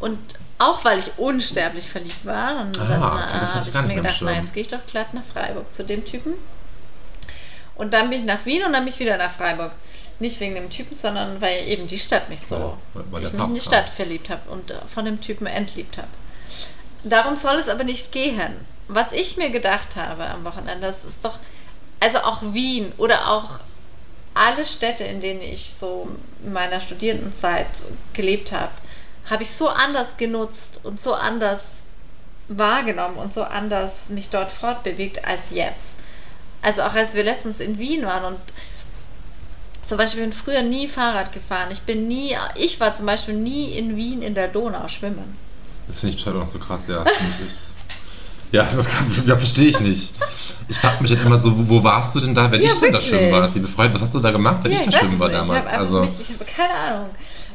[0.00, 0.18] Und
[0.58, 4.14] auch weil ich unsterblich verliebt war, und Ah, dann okay, äh, habe ich mir gedacht,
[4.16, 4.28] Schirm.
[4.44, 6.34] jetzt gehe ich doch glatt nach Freiburg zu dem Typen.
[7.74, 9.72] Und dann bin ich nach Wien und dann bin ich wieder nach Freiburg.
[10.18, 12.54] Nicht wegen dem Typen, sondern weil eben die Stadt mich so,
[12.94, 15.98] Ja, weil- ich mich in die Stadt verliebt habe und äh, von dem Typen entliebt
[15.98, 16.08] habe.
[17.04, 18.64] Darum soll es aber nicht gehen.
[18.88, 21.38] Was ich mir gedacht habe am Wochenende, das ist doch,
[22.00, 23.60] also auch Wien oder auch
[24.32, 26.08] alle Städte, in denen ich so
[26.44, 27.66] in meiner Studierendenzeit
[28.14, 28.70] gelebt habe,
[29.30, 31.60] habe ich so anders genutzt und so anders
[32.48, 35.80] wahrgenommen und so anders mich dort fortbewegt als jetzt.
[36.62, 38.40] Also auch als wir letztens in Wien waren und
[39.86, 41.68] zum Beispiel bin früher nie Fahrrad gefahren.
[41.70, 45.36] Ich bin nie, ich war zum Beispiel nie in Wien in der Donau schwimmen.
[45.86, 47.04] Das finde ich heute noch so krass, ja.
[47.04, 47.14] Das
[48.52, 48.86] ja, das
[49.26, 50.14] ja, verstehe ich nicht.
[50.68, 52.80] Ich frage mich dann immer so, wo, wo warst du denn da, wenn Ja, ich
[52.80, 53.48] denn da schwimmen war?
[53.48, 55.38] Liebe Freunde, was hast du da gemacht, wenn Ja, ich da schwimmen war nicht.
[55.40, 55.64] damals?
[55.66, 57.10] Ich habe Also, mich, ich habe keine Ahnung.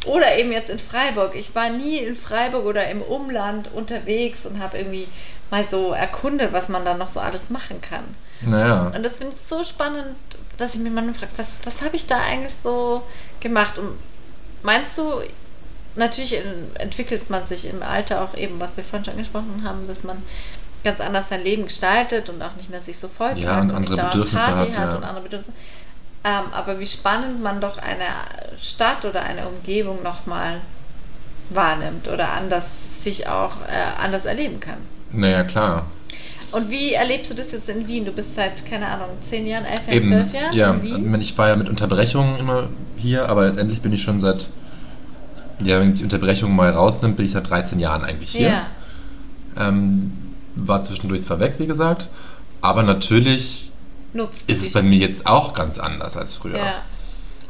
[0.05, 1.35] Oder eben jetzt in Freiburg.
[1.35, 5.07] Ich war nie in Freiburg oder im Umland unterwegs und habe irgendwie
[5.51, 8.03] mal so erkundet, was man da noch so alles machen kann.
[8.41, 8.91] naja.
[8.95, 10.15] Und das finde ich so spannend,
[10.57, 13.03] dass ich mir manchmal frage, was, was habe ich da eigentlich so
[13.39, 13.77] gemacht?
[13.77, 13.89] Und
[14.63, 15.21] meinst du,
[15.95, 16.41] natürlich
[16.75, 20.21] entwickelt man sich im Alter auch eben, was wir vorhin schon angesprochen haben, dass man
[20.83, 23.95] ganz anders sein Leben gestaltet und auch nicht mehr sich so voll Ja, und andere
[23.95, 24.95] Bedürfnisse Party hat, hat ja.
[24.95, 25.57] und andere Bedürfnisse.
[26.23, 28.05] Ähm, aber wie spannend man doch eine
[28.61, 30.61] Stadt oder eine Umgebung nochmal
[31.49, 32.65] wahrnimmt oder anders
[33.03, 34.77] sich auch äh, anders erleben kann.
[35.11, 35.87] Naja, klar.
[36.51, 38.05] Und wie erlebst du das jetzt in Wien?
[38.05, 40.71] Du bist seit, keine Ahnung, zehn Jahren, elf Jahren, Eben, zwölf Jahren ja.
[40.73, 41.21] in Wien?
[41.21, 44.47] Ich war ja mit Unterbrechungen immer hier, aber letztendlich bin ich schon seit,
[45.63, 48.49] ja, wenn ich die Unterbrechung mal rausnimmt, bin ich seit 13 Jahren eigentlich hier.
[48.49, 48.65] Ja,
[49.57, 50.11] Ähm,
[50.55, 52.07] war zwischendurch zwar weg, wie gesagt,
[52.61, 53.70] aber natürlich
[54.13, 56.57] nutzt ist es bei mir jetzt auch ganz anders als früher.
[56.57, 56.73] Ja,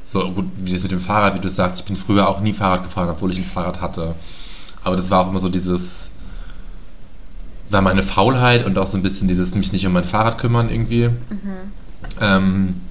[0.06, 2.54] So gut, wie das mit dem Fahrrad, wie du sagst, ich bin früher auch nie
[2.54, 4.16] Fahrrad gefahren, obwohl ich ein Fahrrad hatte.
[4.84, 6.10] Aber das war auch immer so dieses,
[7.70, 10.70] war meine Faulheit und auch so ein bisschen dieses mich nicht um mein Fahrrad kümmern
[10.70, 11.10] irgendwie.
[12.20, 12.82] Ähm,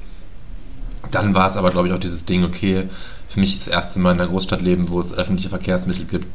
[1.11, 2.89] dann war es aber, glaube ich, auch dieses Ding, okay,
[3.29, 6.27] für mich das erste Mal in einer Großstadt leben, wo es öffentliche Verkehrsmittel gibt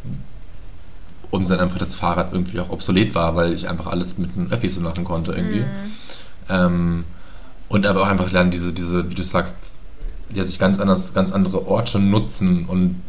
[1.31, 4.51] und dann einfach das Fahrrad irgendwie auch obsolet war, weil ich einfach alles mit den
[4.51, 5.65] Öffis so machen konnte irgendwie.
[6.49, 7.03] Ähm,
[7.75, 9.53] und aber auch einfach lernen, diese, diese, wie du sagst,
[10.33, 13.01] ja, sich ganz anders, ganz andere Orte nutzen und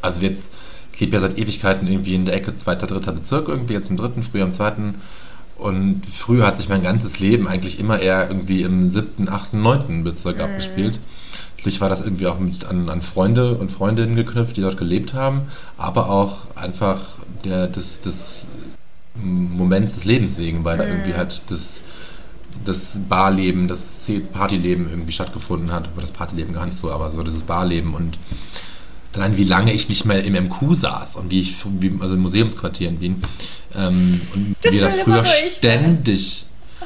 [0.00, 0.50] also jetzt,
[0.94, 3.98] ich lebe ja seit Ewigkeiten irgendwie in der Ecke zweiter, dritter Bezirk irgendwie, jetzt im
[3.98, 4.94] dritten, früher im zweiten.
[5.58, 10.04] Und früher hat sich mein ganzes Leben eigentlich immer eher irgendwie im siebten, achten, neunten
[10.04, 10.98] Bezirk abgespielt.
[11.58, 15.12] Natürlich war das irgendwie auch mit an, an Freunde und Freundinnen geknüpft, die dort gelebt
[15.12, 17.00] haben, aber auch einfach
[17.44, 18.46] der, des, des
[19.22, 21.82] Moments des Lebens wegen, weil da irgendwie halt das,
[22.68, 25.88] das Barleben, das Partyleben irgendwie stattgefunden hat.
[25.92, 28.18] Aber das Partyleben gar nicht so, aber so dieses Barleben und
[29.14, 32.20] allein wie lange ich nicht mehr im MQ saß und wie ich, wie, also im
[32.20, 33.22] Museumsquartier in Wien,
[33.74, 36.44] ähm, und Das wir da früher ständig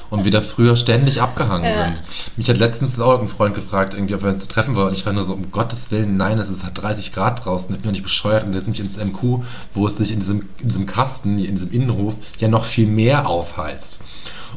[0.09, 1.85] und wir da früher ständig abgehangen Ja.
[1.85, 2.03] sind.
[2.37, 4.89] Mich hat letztens auch ein Freund gefragt, irgendwie, ob wir uns treffen wollen.
[4.89, 7.75] Und ich war nur so, um Gottes Willen, nein, es ist halt 30 Grad draußen,
[7.75, 9.43] ich bin ja nicht bescheuert und jetzt mich ins MQ,
[9.75, 13.27] wo es sich in diesem, in diesem Kasten, in diesem Innenhof ja noch viel mehr
[13.27, 13.99] aufheizt.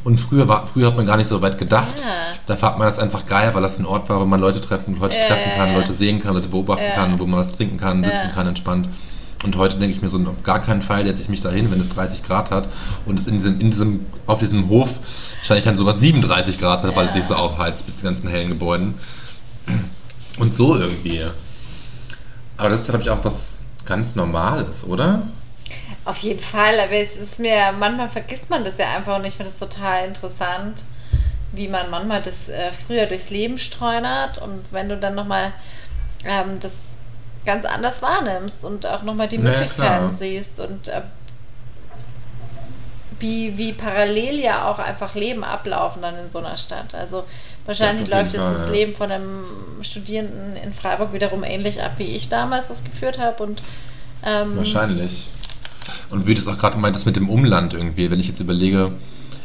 [0.06, 1.98] Und früher, war, früher hat man gar nicht so weit gedacht.
[1.98, 2.36] Ja.
[2.46, 5.00] Da fand man das einfach geil, weil das ein Ort war, wo man Leute treffen,
[5.00, 5.78] Leute Ja, treffen kann, ja.
[5.78, 8.88] Leute sehen kann, Leute beobachten kann, wo man was trinken kann, sitzen kann, entspannt.
[9.42, 11.80] Und heute denke ich mir so, auf gar keinen Fall setze ich mich dahin, wenn
[11.80, 12.68] es 30 Grad hat
[13.04, 14.90] und es in diesem, in diesem, auf diesem Hof
[15.38, 18.50] wahrscheinlich dann sogar 37 Grad hat, weil es sich so aufheizt bis die ganzen hellen
[18.50, 18.94] Gebäuden.
[20.38, 21.24] Und so irgendwie.
[22.56, 25.22] Aber das ist, glaube ich, auch was ganz Normales, oder?
[26.06, 29.34] Auf jeden Fall, aber es ist mir, manchmal vergisst man das ja einfach und ich
[29.34, 30.84] finde es total interessant,
[31.52, 35.52] wie man manchmal das äh, früher durchs Leben streunert und wenn du dann nochmal
[36.24, 36.72] ähm, das
[37.44, 40.14] ganz anders wahrnimmst und auch nochmal die Möglichkeiten klar.
[40.16, 41.02] siehst und äh,
[43.18, 46.94] wie, wie parallel ja auch einfach Leben ablaufen dann in so einer Stadt.
[46.94, 47.24] Also
[47.64, 48.72] wahrscheinlich läuft jetzt Fall, das ja.
[48.72, 49.44] Leben von einem
[49.82, 53.62] Studierenden in Freiburg wiederum ähnlich ab, wie ich damals das geführt habe und
[54.24, 55.28] ähm, Wahrscheinlich.
[56.10, 58.92] Und wie du es auch gerade meintest mit dem Umland irgendwie, wenn ich jetzt überlege,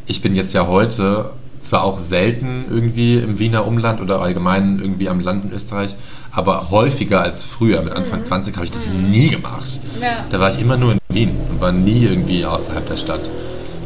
[0.05, 5.09] ich bin jetzt ja heute zwar auch selten irgendwie im Wiener Umland oder allgemein irgendwie
[5.09, 5.95] am Land in Österreich,
[6.31, 7.81] aber häufiger als früher.
[7.81, 9.79] Mit Anfang 20 habe ich das nie gemacht.
[9.99, 10.25] Ja.
[10.29, 13.29] Da war ich immer nur in Wien und war nie irgendwie außerhalb der Stadt.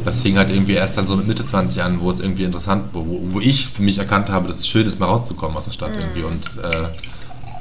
[0.04, 2.84] Das fing halt irgendwie erst dann so mit Mitte 20 an, wo es irgendwie interessant,
[2.92, 5.72] wo, wo ich für mich erkannt habe, dass es schön ist, mal rauszukommen aus der
[5.72, 6.88] Stadt irgendwie und äh,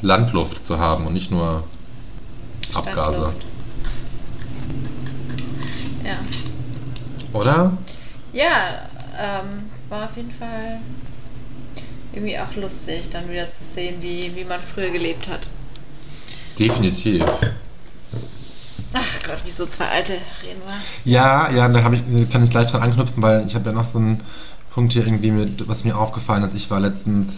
[0.01, 1.63] Landluft zu haben und nicht nur
[2.73, 3.17] Abgase.
[3.17, 3.55] Stadtluft.
[6.06, 6.18] Ja.
[7.34, 7.78] Oder?
[8.32, 8.88] Ja,
[9.20, 10.80] ähm, war auf jeden Fall
[12.13, 15.41] irgendwie auch lustig, dann wieder zu sehen, wie, wie man früher gelebt hat.
[16.58, 17.24] Definitiv.
[18.94, 21.12] Ach Gott, wie so zwei alte reden wir.
[21.12, 23.98] Ja, ja, da ich, kann ich gleich dran anknüpfen, weil ich habe ja noch so
[23.98, 24.22] einen
[24.74, 26.56] Punkt hier irgendwie, mit, was mir aufgefallen ist.
[26.56, 27.34] Ich war letztens,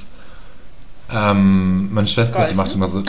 [1.11, 2.57] ähm, meine Schwester, die Golfen?
[2.57, 3.03] macht immer so,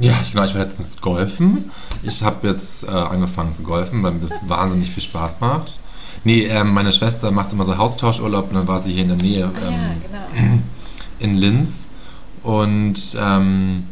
[0.00, 1.70] ja, genau, ich war letztens golfen.
[2.02, 5.78] Ich habe jetzt äh, angefangen zu golfen, weil mir das wahnsinnig viel Spaß macht.
[6.24, 9.16] Nee, ähm, meine Schwester macht immer so Haustauschurlaub und dann war sie hier in der
[9.18, 10.58] Nähe Ah, ähm, ja, genau.
[11.18, 11.86] in Linz
[12.42, 13.84] und ähm,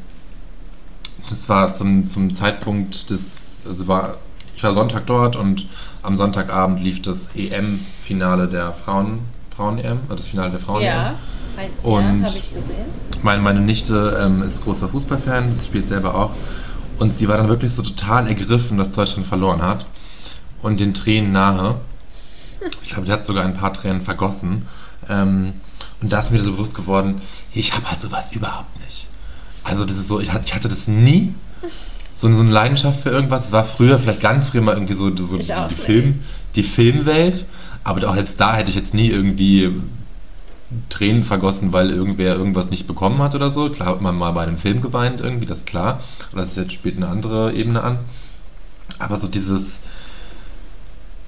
[1.28, 4.16] das war zum, zum Zeitpunkt des, also war,
[4.56, 5.66] ich war Sonntag dort und
[6.02, 9.20] am Sonntagabend lief das EM-Finale der Frauen,
[9.56, 10.86] Frauen-EM, also das Finale der Frauen-EM.
[10.86, 11.14] Ja,
[11.82, 12.28] Und- ja.
[13.22, 16.32] Meine, meine Nichte ähm, ist großer Fußballfan, spielt selber auch.
[16.98, 19.86] Und sie war dann wirklich so total ergriffen, dass Deutschland verloren hat.
[20.62, 21.76] Und den Tränen nahe.
[22.82, 24.66] Ich glaube, sie hat sogar ein paar Tränen vergossen.
[25.08, 25.54] Ähm,
[26.00, 29.06] und da ist mir so bewusst geworden, ich habe halt sowas überhaupt nicht.
[29.62, 31.34] Also das ist so, ich hatte, das nie.
[32.12, 33.46] So eine, Leidenschaft für irgendwas.
[33.46, 35.74] Es war früher, vielleicht ganz früher mal irgendwie so, so die, die.
[35.74, 36.20] Film,
[36.54, 37.44] die Filmwelt.
[37.82, 39.72] Aber auch selbst da hätte ich jetzt nie irgendwie
[40.88, 43.68] Tränen vergossen, weil irgendwer irgendwas nicht bekommen hat oder so.
[43.68, 46.00] Klar hat man mal bei einem Film geweint irgendwie, das ist klar.
[46.32, 47.98] Und das ist jetzt spielt eine andere Ebene an.
[48.98, 49.78] Aber so dieses,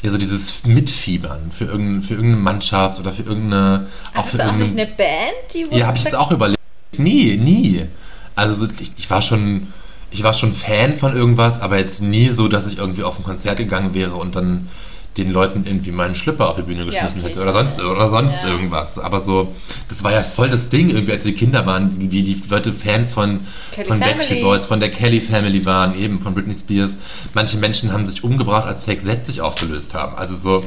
[0.03, 3.87] ja, so dieses Mitfiebern für, irgendein, für irgendeine Mannschaft oder für irgendeine.
[4.15, 6.61] Auch für du auch nicht eine Band, die Ja, habe ich jetzt auch überlegt.
[6.93, 7.87] Nie, nie.
[8.35, 9.73] Also so, ich, ich war schon,
[10.11, 13.25] ich war schon Fan von irgendwas, aber jetzt nie so, dass ich irgendwie auf ein
[13.25, 14.69] Konzert gegangen wäre und dann
[15.17, 18.43] den Leuten irgendwie meinen Schlipper auf die Bühne geschmissen okay, hätte oder sonst oder sonst
[18.43, 18.51] Ja.
[18.51, 18.99] irgendwas.
[18.99, 19.55] Aber so,
[19.89, 23.13] das war ja voll das Ding irgendwie, als wir Kinder waren, wie die Leute Fans
[23.13, 24.15] von, Kelly von Family.
[24.17, 26.91] Backstreet Boys, von der Kelly Family waren, eben von Britney Spears.
[27.35, 30.17] Manche Menschen haben sich umgebracht, als Take Z sich aufgelöst haben.
[30.17, 30.65] Also so,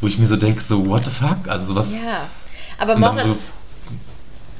[0.00, 1.48] wo ich mir so denke, so what the fuck?
[1.48, 1.86] Also sowas.
[1.92, 2.28] Ja.
[2.78, 3.24] Aber Moritz,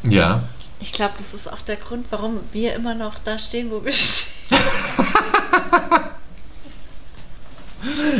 [0.02, 0.42] so- Ja.
[0.80, 3.92] ich glaube, das ist auch der Grund, warum wir immer noch da stehen, wo wir
[3.92, 4.28] stehen.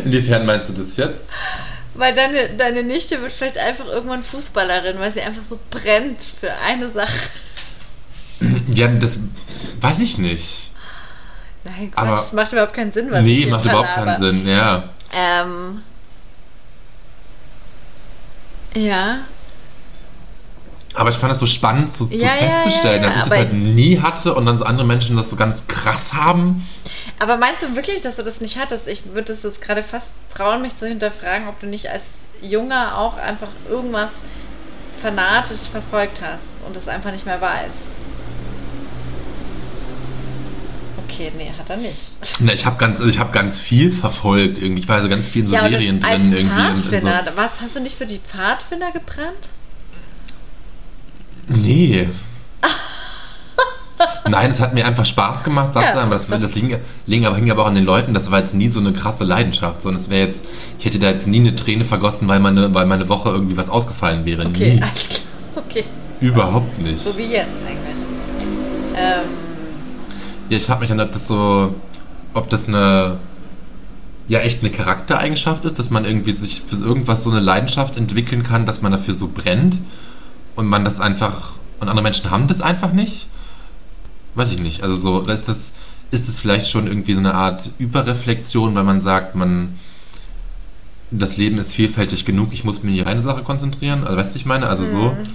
[0.05, 1.20] Inwiefern meinst du das jetzt?
[1.94, 6.53] Weil deine, deine Nichte wird vielleicht einfach irgendwann Fußballerin, weil sie einfach so brennt für
[6.53, 7.12] eine Sache.
[8.74, 9.18] Ja, das
[9.81, 10.70] weiß ich nicht.
[11.64, 14.18] Nein, Quatsch, Aber- das macht überhaupt keinen Sinn, was ich nee, hier macht überhaupt keinen
[14.20, 14.90] Sinn, ja.
[15.12, 15.83] Ähm.
[18.74, 19.18] Ja.
[20.94, 23.38] Aber ich fand es so spannend zu, zu Ja, festzustellen, ja, ja, dass ich das
[23.38, 26.66] halt nie hatte und dann so andere Menschen das so ganz krass haben.
[27.18, 28.88] Aber meinst du wirklich, dass du das nicht hattest?
[28.88, 32.03] Ich würde es jetzt gerade fast trauen, mich zu hinterfragen, ob du nicht als
[32.42, 34.11] Junger auch einfach irgendwas
[35.00, 37.94] fanatisch verfolgt hast und es einfach nicht mehr weißt.
[41.07, 42.00] Okay, nee, hat er nicht.
[42.40, 44.59] Na, ich habe ganz, also ich hab ganz viel verfolgt.
[44.59, 44.83] Irgendwie.
[44.83, 46.33] Ich war so ganz viel in so aber Serien als drin.
[46.33, 46.90] Irgendwie und, und so.
[46.90, 49.50] Pfadfinder, was hast du nicht für die Pfadfinder gebrannt?
[51.46, 52.09] Nee.
[54.28, 56.76] Nein, es hat mir einfach Spaß gemacht, sagst Ja, du, aber das, doch- das liegen,
[57.07, 59.22] liegen aber, hing aber auch an den Leuten, das war jetzt nie so eine krasse
[59.24, 60.44] Leidenschaft, sondern es wäre jetzt,
[60.78, 63.68] ich hätte da jetzt nie eine Träne vergossen, weil meine, weil meine Woche irgendwie was
[63.68, 64.46] ausgefallen wäre.
[64.46, 64.83] Okay, Nie.
[64.83, 65.20] alles klar.
[65.57, 65.85] Okay,
[66.20, 66.98] Überhaupt nicht.
[67.02, 68.04] so wie jetzt eigentlich.
[68.96, 69.28] Ähm,
[70.48, 71.74] Ja, ich habe mich dann, ob das so,
[72.35, 73.18] ob das eine,
[74.26, 78.42] ja echt eine Charaktereigenschaft ist, dass man irgendwie sich für irgendwas so eine Leidenschaft entwickeln
[78.42, 79.76] kann, dass man dafür so brennt
[80.57, 83.28] und man das einfach, und andere Menschen haben das einfach nicht.
[84.34, 84.82] Weiß ich nicht.
[84.82, 85.56] Also so, ist das,
[86.10, 89.78] ist das vielleicht schon irgendwie so eine Art Überreflexion, weil man sagt, man,
[91.10, 94.04] das Leben ist vielfältig genug, ich muss mich auf eine Sache konzentrieren.
[94.04, 94.66] Also weißt du, ich meine?
[94.68, 94.96] Also so.
[95.12, 95.28] Mhm.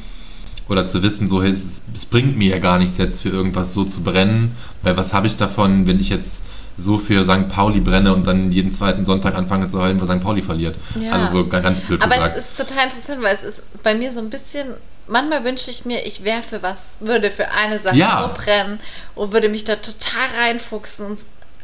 [0.68, 3.86] Oder zu wissen, so, es, es bringt mir ja gar nichts jetzt für irgendwas so
[3.86, 6.44] zu brennen, weil was habe ich davon, wenn ich jetzt
[6.78, 7.50] so für St.
[7.50, 10.24] Pauli brenne und dann jeden zweiten Sonntag anfange zu heulen, weil St.
[10.24, 10.76] Pauli verliert.
[11.00, 11.14] Ja.
[11.14, 12.38] Also so ga- ganz blöd Aber gesagt.
[12.38, 14.68] es ist total interessant, weil es ist bei mir so ein bisschen.
[15.10, 18.30] Manchmal wünsche ich mir, ich wäre für was, würde für eine Sache Ja.
[18.36, 18.80] so brennen
[19.16, 21.06] und würde mich da total reinfuchsen.
[21.06, 21.20] Und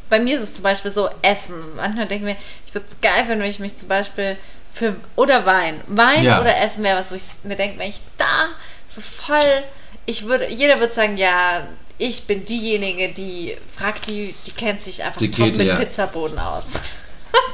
[0.09, 1.75] bei mir ist es zum Beispiel so Essen.
[1.75, 4.37] Manchmal denke ich mir, ich würde es geil finden, wenn ich mich zum Beispiel
[4.73, 4.95] für.
[5.15, 5.79] Oder Wein.
[5.87, 6.41] Wein Ja.
[6.41, 8.47] oder Essen wäre was, wo ich mir denke, wenn ich da
[8.89, 9.63] so voll.
[10.05, 10.47] Ich würde.
[10.49, 11.67] Jeder würde sagen, ja.
[11.97, 15.75] Ich bin diejenige, die fragt die, die kennt sich einfach Die top geht, mit ja.
[15.77, 16.65] Pizzaboden aus.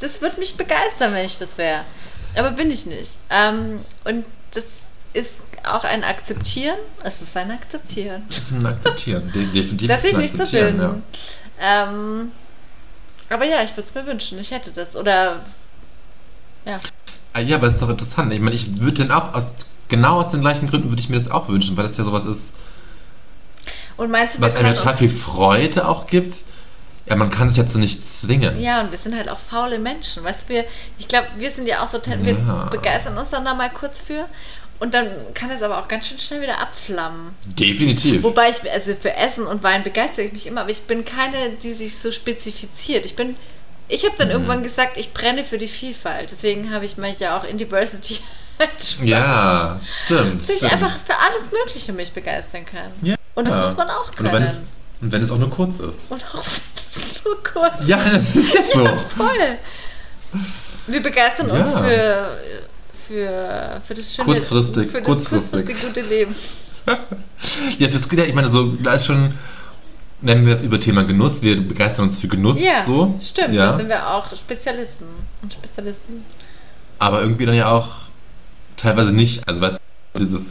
[0.00, 1.84] Das würde mich begeistern, wenn ich das wäre.
[2.34, 3.12] Aber bin ich nicht.
[3.30, 4.64] Ähm, und das
[5.12, 5.32] ist
[5.64, 6.76] auch ein Akzeptieren.
[7.04, 8.22] Es ist ein Akzeptieren.
[8.28, 9.30] Das ist ein Akzeptieren.
[9.34, 11.02] De definitiv Dass ist ich nicht so bin.
[11.60, 12.32] Ähm,
[13.28, 14.38] aber ja, ich würde es mir wünschen.
[14.38, 14.96] Ich hätte das.
[14.96, 15.42] Oder
[16.64, 16.80] ja.
[17.32, 18.32] Ah, ja, aber es ist doch interessant.
[18.32, 19.46] Ich meine, ich würde den auch aus,
[19.88, 22.24] genau aus den gleichen Gründen würde ich mir das auch wünschen, weil das ja sowas
[22.24, 22.42] ist,
[23.96, 26.34] Und meinst du, was einem total viel Freude auch gibt.
[27.06, 28.60] Ja, man kann sich dazu nicht zwingen.
[28.60, 30.22] Ja, und wir sind halt auch faule Menschen.
[30.22, 30.64] Weißt du, wir,
[30.98, 32.24] ich glaube, wir sind ja auch so, Ja.
[32.24, 32.34] wir
[32.70, 34.26] begeistern uns dann da mal kurz für.
[34.82, 37.36] Und dann kann es aber auch ganz schön schnell wieder abflammen.
[37.44, 38.24] Definitiv.
[38.24, 41.50] Wobei ich, also für Essen und Wein begeistere ich mich immer, aber ich bin keine,
[41.62, 43.04] die sich so spezifiziert.
[43.04, 43.36] Ich bin,
[43.86, 44.32] ich habe dann Mhm.
[44.32, 46.32] irgendwann gesagt, ich brenne für die Vielfalt.
[46.32, 48.18] Deswegen habe ich mich ja auch in Diversity
[49.04, 50.48] ja, stimmt.
[50.48, 52.90] dass ich einfach für alles Mögliche mich begeistern kann.
[53.02, 53.14] Ja.
[53.36, 54.32] Und das muss man auch Und können.
[54.32, 56.10] wenn, es, und wenn es auch nur kurz ist.
[56.10, 57.98] Und auch wenn es nur kurz Ja,
[58.34, 58.86] das ist ja so.
[59.16, 59.58] voll.
[60.88, 61.82] Wir begeistern uns Ja.
[61.84, 62.40] für,
[63.06, 65.66] für, für das schöne Kurzfristig, für das kurzfristig.
[65.66, 66.34] kurzfristig gute Leben.
[67.78, 69.34] Ja, fürs, ja, ich meine, so, da ist schon,
[70.20, 72.58] nennen wir es über Thema Genuss, wir begeistern uns für Genuss.
[72.60, 73.14] Ja, so.
[73.20, 73.54] stimmt.
[73.54, 73.66] Ja.
[73.70, 75.04] Da sind wir auch Spezialisten
[75.42, 76.24] und Spezialisten.
[76.98, 77.88] Aber irgendwie dann ja auch
[78.76, 79.46] teilweise nicht.
[79.48, 79.78] Also, weißt
[80.14, 80.42] du, dieses,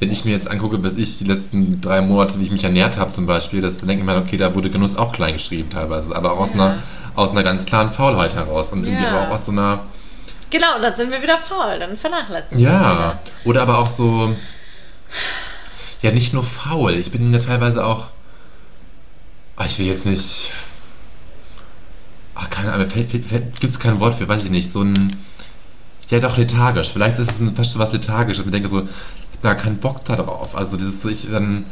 [0.00, 2.96] wenn ich mir jetzt angucke, was ich die letzten drei Monate, wie ich mich ernährt
[2.96, 5.70] habe zum Beispiel, das, dann denke ich mir, okay, da wurde Genuss auch klein geschrieben
[5.70, 6.14] teilweise.
[6.14, 6.66] Aber auch aus, Ja.
[6.66, 6.82] einer,
[7.14, 8.72] aus einer ganz klaren Faulheit heraus.
[8.72, 9.10] Und irgendwie Ja.
[9.10, 9.80] aber auch aus so einer,
[10.50, 13.18] Genau, dann sind wir wieder faul, dann vernachlässigen wir ja.
[13.44, 14.34] Oder aber auch so,
[16.02, 16.92] ja, nicht nur faul.
[16.94, 18.06] Ich bin ja teilweise auch,
[19.56, 20.50] ah, ich will jetzt nicht,
[22.34, 25.16] ach, keine Ahnung, gibt es kein Wort für, weiß ich nicht, so ein,
[26.10, 26.90] ja doch lethargisch.
[26.90, 28.44] Vielleicht ist es fast schon was lethargisches.
[28.46, 30.54] Ich denke so, ich habe da keinen Bock da drauf.
[30.54, 31.64] Also dieses so, ich dann,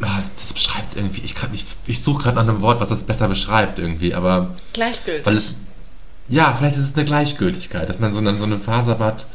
[0.00, 1.20] ah, das beschreibt es irgendwie.
[1.20, 4.54] Ich, kann- ich, ich suche gerade nach einem Wort, was das besser beschreibt irgendwie, aber
[4.72, 5.26] Gleichgültig.
[5.26, 5.54] weil es,
[6.28, 9.26] Ja, vielleicht ist es eine Gleichgültigkeit, dass man so, dann so eine Phase hat.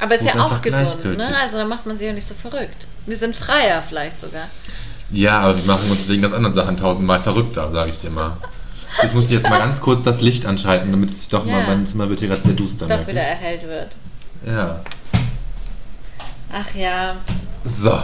[0.00, 1.36] Aber ist ja auch gesund, ne?
[1.36, 2.86] Also dann macht man sich ja nicht so verrückt.
[3.06, 4.48] Wir sind freier vielleicht sogar.
[5.10, 8.36] Ja, aber wir machen uns wegen ganz anderen Sachen tausendmal verrückter, sage ich dir mal.
[9.04, 11.52] Ich muss jetzt mal ganz kurz das Licht anschalten, damit es sich doch Ja.
[11.52, 12.86] mal, mein Zimmer wird hier gerade sehr duster.
[12.86, 13.28] Doch wieder ich.
[13.28, 13.96] erhellt wird.
[14.46, 14.80] Ja.
[16.52, 17.16] Ach ja.
[17.64, 18.02] So.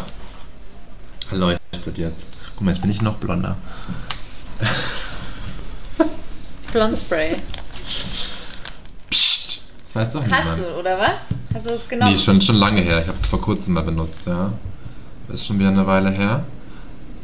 [1.31, 2.27] Leuchtet jetzt.
[2.57, 3.57] Guck mal, jetzt bin ich noch blonder.
[6.73, 7.37] Blondspray.
[9.11, 9.61] Psst.
[9.87, 10.59] Das weiß doch Hast niemand.
[10.61, 11.11] du, oder was?
[11.55, 12.13] Hast du es genommen?
[12.13, 13.01] Nee, schon, schon lange her.
[13.03, 14.53] Ich habe es vor kurzem mal benutzt, ja.
[15.29, 16.45] Das ist schon wieder eine Weile her.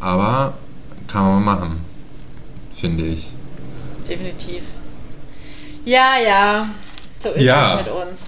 [0.00, 0.54] Aber
[1.08, 1.80] kann man mal machen.
[2.78, 3.30] Finde ich.
[4.08, 4.62] Definitiv.
[5.84, 6.68] Ja, ja.
[7.20, 7.80] So ist Ja.
[7.80, 8.20] es mit uns.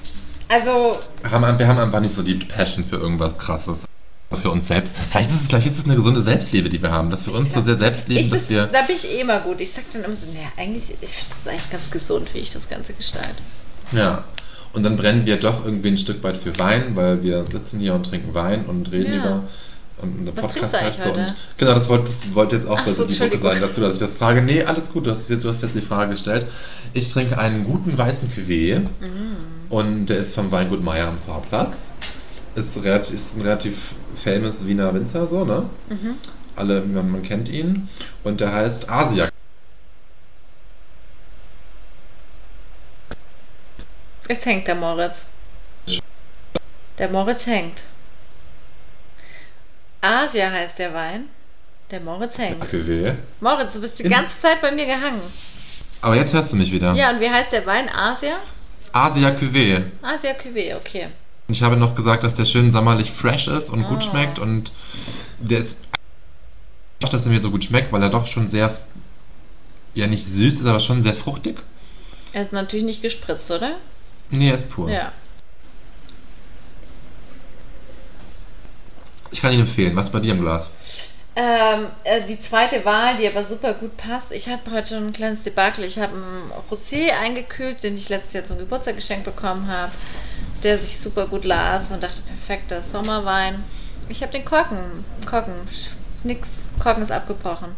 [0.48, 1.44] Also, wir haben
[1.78, 3.80] einfach nicht so die Passion für irgendwas krasses.
[4.34, 4.94] Für uns selbst.
[5.10, 7.10] Vielleicht ist es, vielleicht ist es eine gesunde Selbstliebe, die wir haben.
[7.10, 8.66] Dass wir uns so sehr selbst lieben, ich, dass das, wir.
[8.66, 9.60] da bin ich eh immer gut.
[9.60, 12.50] Ich sag dann immer so, naja, eigentlich, ich finde das eigentlich ganz gesund, wie ich
[12.50, 13.36] das Ganze gestalte.
[13.92, 14.24] Ja.
[14.72, 17.94] Und dann brennen wir doch irgendwie ein Stück weit für Wein, weil wir sitzen hier
[17.94, 19.18] und trinken Wein und reden Ja.
[19.20, 19.42] über
[20.02, 21.04] eine Was trinkst du eigentlich so.
[21.10, 21.20] heute?
[21.20, 24.00] Und, genau, das wollte, das wollte jetzt auch so, die Brücke sein dazu, dass ich
[24.00, 24.42] das frage.
[24.42, 26.46] Nee, alles gut, du hast, du hast jetzt die Frage gestellt.
[26.92, 29.72] Ich trinke einen guten weißen Cuvée Mm.
[29.72, 31.76] und der ist vom Weingut Meier am Vorplatz.
[32.56, 33.76] Ist, relativ, ist ein relativ
[34.16, 35.68] famous Wiener Winzer, so, ne?
[35.88, 36.16] Mhm.
[36.56, 37.88] Alle, man, man kennt ihn.
[38.24, 39.28] Und der heißt Asia.
[44.28, 45.26] Jetzt hängt der Moritz.
[46.98, 47.82] Der Moritz hängt.
[50.00, 51.28] Asia heißt der Wein.
[51.90, 52.64] Der Moritz hängt.
[52.64, 53.14] Cuvée.
[53.40, 55.20] Moritz, du bist die ganze Zeit bei mir gehangen.
[56.00, 56.94] Aber jetzt hörst du mich wieder.
[56.94, 57.88] Ja, und wie heißt der Wein?
[57.88, 58.38] Asia?
[58.92, 59.82] Asia Cuvée.
[60.02, 61.08] Asia Cuvée, okay.
[61.48, 64.02] Ich habe noch gesagt, dass der schön sommerlich fresh ist und gut Ah.
[64.10, 64.72] schmeckt und
[65.38, 65.78] der ist
[67.00, 68.74] dass er mir so gut schmeckt, weil er doch schon sehr
[69.94, 71.56] ja nicht süß ist, aber schon sehr fruchtig.
[72.32, 73.72] Er ist natürlich nicht gespritzt, oder?
[74.30, 74.90] Nee, er ist pur.
[74.90, 75.12] Ja.
[79.30, 79.94] Ich kann ihn empfehlen.
[79.96, 80.68] Was ist bei dir im Glas?
[81.38, 84.32] Ähm, äh, die zweite Wahl, die aber super gut passt.
[84.32, 85.84] Ich hatte heute schon ein kleines Debakel.
[85.84, 89.92] Ich habe einen Rosé eingekühlt, den ich letztes Jahr zum Geburtstag geschenkt bekommen habe,
[90.66, 93.62] der sich super gut las und dachte, perfekter Sommerwein.
[94.08, 95.54] Ich habe den Korken, Korken,
[96.24, 96.48] nix,
[96.80, 97.68] Korken ist abgebrochen.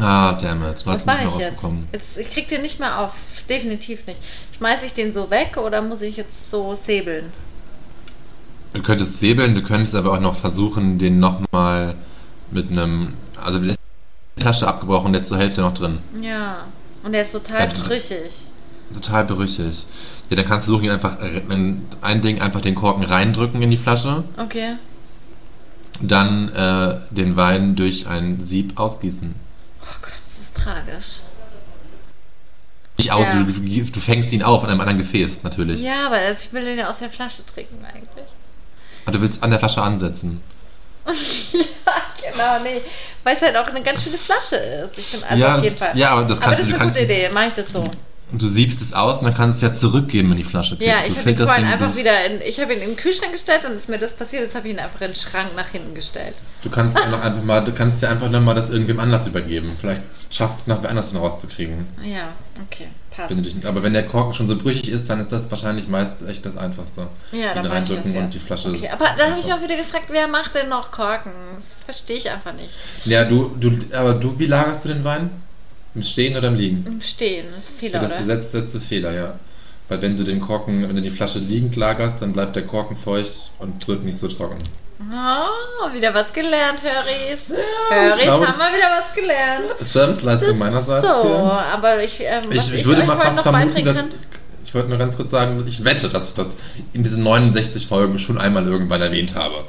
[0.00, 0.86] Ah, damn it.
[0.86, 1.62] Was mache ich jetzt?
[1.92, 2.18] jetzt?
[2.18, 3.12] Ich krieg den nicht mehr auf,
[3.50, 4.20] definitiv nicht.
[4.56, 7.32] Schmeiße ich den so weg oder muss ich jetzt so säbeln?
[8.72, 11.96] Du könntest säbeln, du könntest aber auch noch versuchen, den nochmal
[12.50, 13.14] mit einem.
[13.42, 13.74] Also, die
[14.40, 15.98] Flasche abgebrochen, der ist zur Hälfte noch drin.
[16.22, 16.64] Ja.
[17.02, 18.46] Und der ist total Ja, brüchig.
[18.94, 19.84] Total berüchig.
[20.30, 21.16] Ja, dann kannst du versuchen, ihn einfach
[21.48, 24.74] in ein Ding einfach den Korken reindrücken in die Flasche, Okay.
[26.00, 29.34] dann äh, den Wein durch ein Sieb ausgießen.
[29.82, 31.20] Oh Gott, das ist tragisch.
[32.98, 33.42] Nicht au- Ja.
[33.42, 35.80] du, du, du fängst ihn auf in einem anderen Gefäß, natürlich.
[35.80, 38.26] Ja, aber also ich will den ja aus der Flasche trinken eigentlich.
[39.06, 40.42] Aber du willst an der Flasche ansetzen.
[41.06, 42.82] ja, genau, nee.
[43.24, 44.98] Weil es halt auch eine ganz schöne Flasche ist.
[44.98, 45.96] Ich finde, also Ja, auf das- jeden Fall.
[45.96, 47.54] ja, aber das aber kannst das du- ist du eine gute kannst- Idee, mache ich
[47.54, 47.84] das so.
[48.30, 50.76] Und du siebst es aus und dann kannst du es ja zurückgeben in die Flasche.
[50.80, 53.32] Ja, Du ich habe ihn vorhin einfach du, wieder in, ich habe ihn im Kühlschrank
[53.32, 55.68] gestellt, dann ist mir das passiert, jetzt habe ich ihn einfach in den Schrank nach
[55.68, 56.34] hinten gestellt.
[56.62, 59.72] Du kannst einfach, einfach mal, du kannst ja einfach nochmal das irgendwem anders übergeben.
[59.80, 61.86] Vielleicht schafft es noch wer anders rauszukriegen.
[62.04, 62.34] Ja,
[62.66, 63.30] okay, passt.
[63.30, 66.44] Wenn aber wenn der Korken schon so brüchig ist, dann ist das wahrscheinlich meist echt
[66.44, 67.08] das Einfachste.
[67.32, 68.20] Ja, dann mache ich das reindrücken ja.
[68.20, 68.68] und die Flasche.
[68.68, 71.32] Okay, aber dann habe ich auch wieder gefragt, wer macht denn noch Korken?
[71.56, 72.74] Das verstehe ich einfach nicht.
[73.04, 75.30] Ja, du, du, aber du, wie lagerst du den Wein?
[75.98, 76.84] Im Stehen oder im Liegen?
[76.86, 79.34] Im Stehen, das ist Fehler, Ja, das ist der letzte, letzte Fehler, ja.
[79.88, 82.96] Weil wenn du den Korken, wenn du die Flasche liegend lagerst, dann bleibt der Korken
[82.96, 84.58] feucht und wird nicht so trocken.
[85.00, 89.64] Oh, wieder was gelernt, ich Höris, glaube, haben wir wieder was gelernt.
[89.80, 91.04] Serviceleistung meinerseits.
[91.04, 91.32] So, hier.
[91.32, 93.96] aber ich, ähm, Ich, ich, ich würde mal fast vermuten, dass.
[94.64, 96.48] Ich wollte nur ganz kurz sagen, ich wette, dass ich das
[96.92, 99.64] in diesen 69 Folgen schon einmal irgendwann erwähnt habe.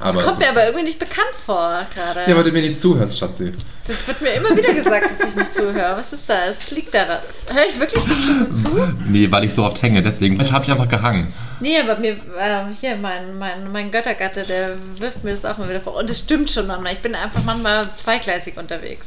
[0.00, 2.20] Aber Das kommt so- mir aber irgendwie nicht bekannt vor, gerade.
[2.30, 3.52] ja, weil du mir nicht zuhörst, Schatzi.
[3.86, 5.96] das wird mir immer wieder gesagt, dass ich nicht zuhöre.
[5.96, 6.54] Was ist das?
[6.64, 7.18] Es liegt daran.
[7.52, 8.88] Höre ich wirklich nicht so zu?
[9.08, 11.32] Nee, weil ich so oft hänge, deswegen habe ich einfach gehangen.
[11.60, 15.68] Nee, aber mir, ähm, hier, mein, mein, mein Göttergatte, der wirft mir das auch mal
[15.68, 15.96] wieder vor.
[15.96, 16.92] Und es stimmt schon manchmal.
[16.92, 19.06] Ich bin einfach manchmal zweigleisig unterwegs.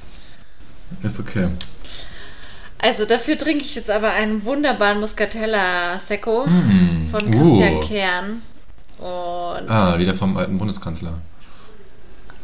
[1.04, 1.48] Ist okay.
[2.80, 7.10] Also dafür trinke ich jetzt aber einen wunderbaren Muscatella Secco Mm.
[7.12, 7.32] von Uh.
[7.60, 8.42] Christian Kern.
[9.02, 11.14] Und Ah, wieder vom alten Bundeskanzler.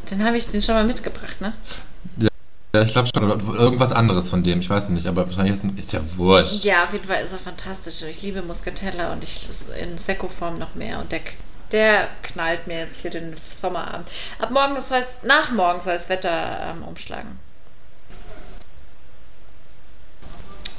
[0.09, 1.53] den habe ich den schon mal mitgebracht, ne?
[2.75, 3.55] Ja, ich glaube schon.
[3.55, 6.63] Irgendwas anderes von dem, ich weiß nicht, aber wahrscheinlich ist, ist ja wurscht.
[6.63, 8.01] Ja, auf jeden Fall ist er fantastisch.
[8.09, 9.47] Ich liebe Muscatella und ich
[9.81, 10.99] in Secco-Form noch mehr.
[10.99, 11.21] Und der,
[11.71, 14.07] der knallt mir jetzt hier den Sommerabend.
[14.39, 17.39] Ab morgen soll es, nach morgen soll das Wetter ähm, umschlagen.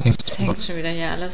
[0.05, 1.33] Das hängt schon wieder hier alles.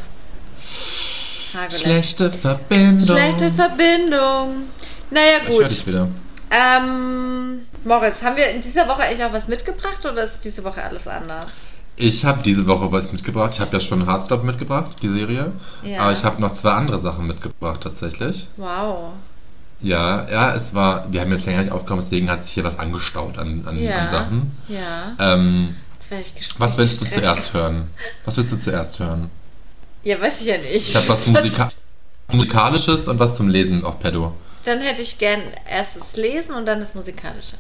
[1.55, 3.07] Margot Schlechte Verbindung.
[3.07, 4.65] Schlechte Verbindung.
[5.11, 5.71] Naja, Ich höre gut.
[5.71, 6.09] dich wieder.
[6.51, 10.83] Ähm, Moritz, haben wir in dieser Woche eigentlich auch was mitgebracht oder ist diese Woche
[10.83, 11.47] alles anders?
[11.97, 13.53] Ich habe diese Woche was mitgebracht.
[13.55, 15.53] Ich habe ja schon Hardstop mitgebracht, die Serie.
[15.83, 16.01] Ja.
[16.01, 18.49] Aber ich habe noch zwei andere Sachen mitgebracht tatsächlich.
[18.57, 19.13] Wow.
[19.81, 22.79] Ja, ja, es war, wir haben jetzt länger nicht aufgekommen, deswegen hat sich hier was
[22.79, 23.99] angestaut an, an, Ja.
[23.99, 24.57] an Sachen.
[24.69, 25.13] Ja.
[25.19, 26.71] Ähm, Jetzt werde ich gespannt.
[26.71, 27.89] was willst du zuerst hören?
[28.25, 29.31] Was willst du zuerst hören?
[30.05, 30.89] Ja, weiß ich ja nicht.
[30.91, 31.71] Ich habe was Musika
[32.33, 34.33] Musikalisches und was zum Lesen auf Pedo.
[34.65, 35.41] Dann hätte ich gern
[35.71, 37.57] erst das Lesen und dann das Musikalische.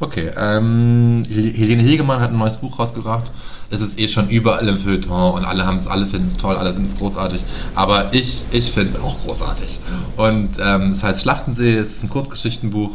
[0.00, 3.30] Okay, ähm, Hel- Helene Hegemann hat ein neues Buch rausgebracht.
[3.70, 6.56] Es ist eh schon überall im Feuilleton und alle haben es, alle finden es toll,
[6.56, 7.42] alle finden es großartig.
[7.74, 9.78] Aber ich, ich finde es auch großartig.
[10.16, 12.90] Und ähm, es heißt Schlachtensee, es ist ein Kurzgeschichtenbuch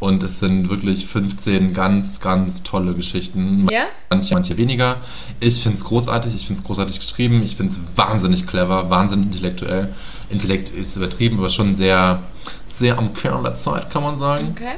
[0.00, 3.66] und es sind wirklich 15 ganz, ganz tolle Geschichten.
[3.70, 3.86] Ja?
[4.10, 4.96] Manche, manche weniger.
[5.40, 9.26] Ich finde es großartig, ich finde es großartig geschrieben, ich finde es wahnsinnig clever, wahnsinnig
[9.26, 9.92] intellektuell.
[10.30, 12.22] Intellekt ist übertrieben, aber schon sehr,
[12.78, 14.48] sehr am Kern der Zeit, kann man sagen.
[14.52, 14.74] Okay.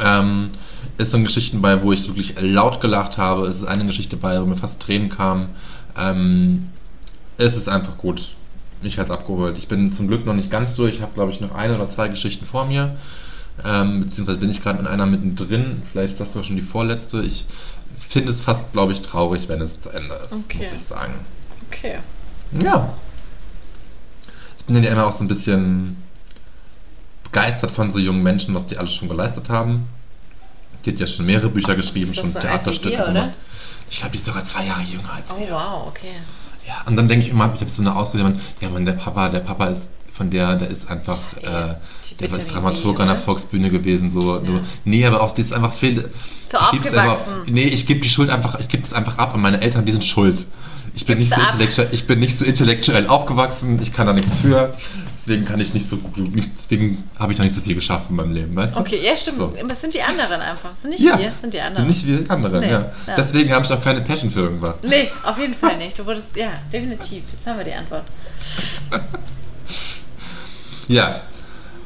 [0.00, 0.50] Ähm,
[0.98, 3.46] es sind Geschichten bei, wo ich wirklich laut gelacht habe.
[3.46, 5.48] Es ist eine Geschichte bei, wo mir fast Tränen kamen.
[5.96, 6.70] Ähm,
[7.38, 8.30] es ist einfach gut.
[8.82, 9.58] Mich hat es abgeholt.
[9.58, 10.94] Ich bin zum Glück noch nicht ganz durch.
[10.94, 12.96] Ich habe, glaube ich, noch eine oder zwei Geschichten vor mir.
[13.64, 15.82] Ähm, beziehungsweise bin ich gerade in einer mittendrin.
[15.90, 17.20] Vielleicht ist das sogar schon die vorletzte.
[17.22, 17.46] Ich
[18.08, 20.64] finde es fast, glaube ich, traurig, wenn es zu Ende ist, Okay.
[20.64, 21.14] muss ich sagen.
[21.70, 21.98] Okay.
[22.60, 22.92] Ja.
[24.58, 25.96] Ich bin ja immer auch so ein bisschen
[27.24, 29.88] begeistert von so jungen Menschen, was die alles schon geleistet haben.
[30.84, 33.30] Die hat ja schon mehrere Bücher geschrieben, schon so Theaterstücke gemacht.
[33.90, 35.50] Ich glaube, die ist sogar zwei Jahre jünger als Oh, wir.
[35.50, 36.14] wow, okay.
[36.66, 39.28] Ja, und dann denke ich immer, ich habe so eine Ausbildung, ja, man, der Papa,
[39.28, 39.82] der Papa ist
[40.12, 41.74] von der, der ist einfach, äh,
[42.16, 43.24] der Vitamin ist Dramaturg B, an der oder?
[43.24, 44.20] Volksbühne gewesen, so.
[44.20, 44.60] so.
[44.84, 46.10] Nee, aber auch, die ist einfach viel.
[46.50, 46.94] So aufgewachsen.
[47.32, 49.84] Einfach, nee, ich gebe die Schuld einfach, ich gebe es einfach ab und meine Eltern,
[49.84, 50.46] die sind schuld.
[50.94, 51.52] Ich bin, Gib's nicht so ab.
[51.52, 54.74] intellektuell, ich bin nicht so intellektuell aufgewachsen, ich kann da nichts für.
[55.16, 56.14] Deswegen kann ich nicht so gut,
[56.58, 58.80] deswegen habe ich noch nicht so viel geschafft in meinem Leben, weißt du?
[58.80, 59.38] Okay, ja, stimmt.
[59.38, 59.54] So.
[59.68, 60.72] Es sind die anderen einfach.
[60.72, 61.86] Es sind nicht Ja, wir, sind die sind anderen.
[61.86, 62.92] nicht wie die anderen, Nee, ja.
[63.06, 63.14] ja.
[63.16, 64.76] Deswegen habe ich auch keine Passion für irgendwas.
[64.82, 65.96] Nee, auf jeden Fall nicht.
[65.98, 67.22] Du wurdest, ja, definitiv.
[67.32, 68.04] Jetzt haben wir die Antwort.
[70.88, 71.22] Ja.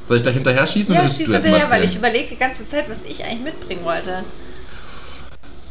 [0.09, 2.99] Soll ich gleich hinterher schießen Ja, schieß hinterher, weil ich überlege die ganze Zeit, was
[3.09, 4.25] ich eigentlich mitbringen wollte.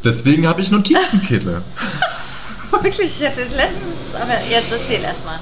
[0.04, 1.62] Deswegen habe ich Notizenkette.
[2.72, 5.40] Wirklich, ich hatte letztens, aber jetzt erzähl erstmal.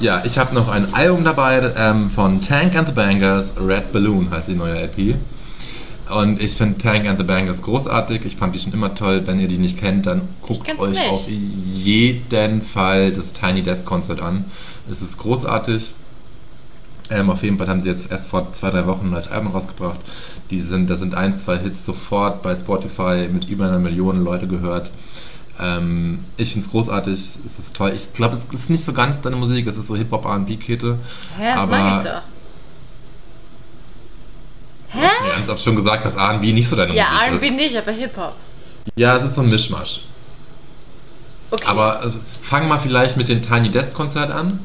[0.00, 4.30] Ja, ich habe noch ein Album dabei ähm, von Tank and the Bangers, Red Balloon
[4.30, 5.14] heißt die neue LP.
[6.10, 8.24] Und ich finde Tank and the Bangers großartig.
[8.24, 9.22] Ich fand die schon immer toll.
[9.24, 11.10] Wenn ihr die nicht kennt, dann guckt euch nicht.
[11.10, 14.44] auf jeden Fall das Tiny Desk Concert an.
[14.90, 15.90] Es ist großartig.
[17.10, 19.52] Ähm, auf jeden Fall haben sie jetzt erst vor zwei, drei Wochen ein neues Album
[19.52, 20.00] rausgebracht.
[20.50, 24.46] Die sind, da sind ein, zwei Hits sofort bei Spotify mit über einer Million Leute
[24.48, 24.90] gehört.
[25.60, 27.92] Ähm, ich finde es großartig, es ist toll.
[27.94, 30.98] Ich glaube, es ist nicht so ganz deine Musik, es ist so Hip-Hop, R&B-Kette.
[31.40, 32.22] Ja, das Aber- mag ich doch.
[34.92, 37.46] Du hast mir ganz oft schon gesagt, dass R&B nicht so deine Ja, Musik R&B
[37.48, 37.54] ist.
[37.56, 38.34] nicht, aber Hip-Hop.
[38.96, 40.02] Ja, es ist so ein Mischmasch.
[41.50, 41.64] Okay.
[41.66, 44.60] Aber also, fang mal vielleicht mit dem Tiny Desk Konzert an,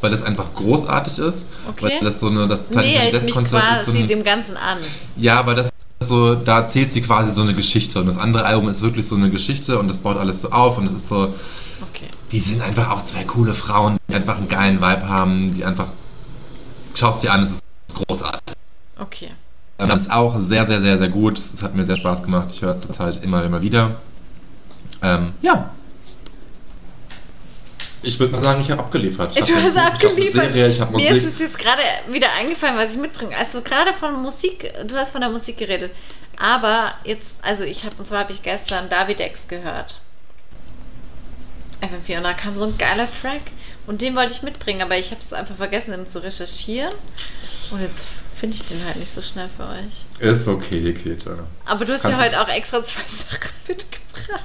[0.00, 1.46] weil das einfach großartig ist.
[1.68, 1.84] Okay.
[1.84, 4.78] Weil das so eine, das Desk mich Konzert ist so ein, dem Ganzen an.
[5.16, 5.68] Ja, aber das
[6.00, 9.16] so, da erzählt sie quasi so eine Geschichte und das andere Album ist wirklich so
[9.16, 11.34] eine Geschichte und das baut alles so auf und es ist so,
[11.82, 12.08] Okay.
[12.32, 15.88] die sind einfach auch zwei coole Frauen, die einfach einen geilen Vibe haben, die einfach,
[16.94, 17.62] schaust dir an, es ist
[17.94, 18.56] großartig.
[18.98, 19.30] Okay.
[19.78, 21.38] Das ist auch sehr, sehr, sehr, sehr gut.
[21.38, 22.48] Es hat mir sehr Spaß gemacht.
[22.50, 23.96] Ich höre es zurzeit immer, immer wieder.
[25.02, 25.70] Ähm, ja.
[28.06, 29.36] Ich würde mal sagen, ich habe abgeliefert.
[29.36, 30.52] Ich Du hast abgeliefert.
[30.52, 33.36] Serie, Mir ist es jetzt gerade wieder eingefallen, was ich mitbringe.
[33.36, 35.92] Also gerade von Musik, du hast von der Musik geredet.
[36.38, 40.00] Aber jetzt, also ich habe, und zwar habe ich gestern David X gehört.
[41.80, 43.42] FM4 und da kam so ein geiler Track
[43.86, 46.94] und den wollte ich mitbringen, aber ich habe es einfach vergessen, den zu recherchieren.
[47.72, 48.04] Und jetzt
[48.38, 50.04] finde ich den halt nicht so schnell für euch.
[50.20, 51.40] Ist okay, Kete.
[51.64, 53.00] Aber du hast Kannst ja heute auch extra zwei
[53.30, 54.44] Sachen mitgebracht.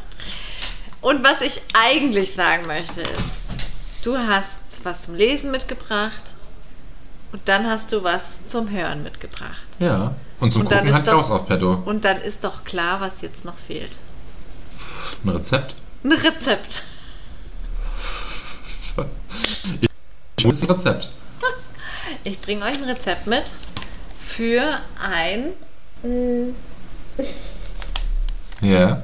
[1.02, 3.41] Und was ich eigentlich sagen möchte ist,
[4.04, 4.50] du hast
[4.84, 6.34] was zum Lesen mitgebracht
[7.32, 9.62] und dann hast du was zum Hören mitgebracht.
[9.80, 10.14] Ja.
[10.40, 11.74] Und zum Und Gucken halt doch- raus auf Petto.
[11.86, 13.92] Und dann ist doch klar, was jetzt noch fehlt.
[15.24, 15.76] Ein Rezept.
[16.04, 16.84] Ein Rezept.
[20.38, 21.10] Ich muss ein Rezept.
[22.24, 23.44] Ich bringe euch ein Rezept mit
[24.28, 25.54] für ein
[28.60, 29.02] Ja.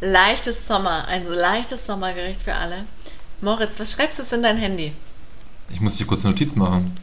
[0.00, 2.84] leichtes Sommer, ein leichtes Sommergericht für alle.
[3.42, 4.92] Moritz, was schreibst du jetzt in dein Handy?
[5.70, 6.96] Ich muss hier kurz eine Notiz machen.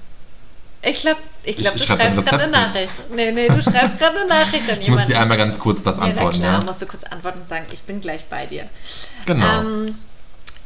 [0.81, 2.93] Ich glaube, ich glaub, Ich- du ich schreib ein schreibst gerade eine Nachricht.
[3.13, 5.07] Nee, nee, du schreibst gerade eine Nachricht an Ich muss jemanden.
[5.11, 6.65] dir einmal ganz kurz was ja, antworten, klar, ja?
[6.65, 8.69] musst du kurz antworten und sagen, ich bin gleich bei dir.
[9.25, 9.59] Genau.
[9.61, 9.95] Ähm,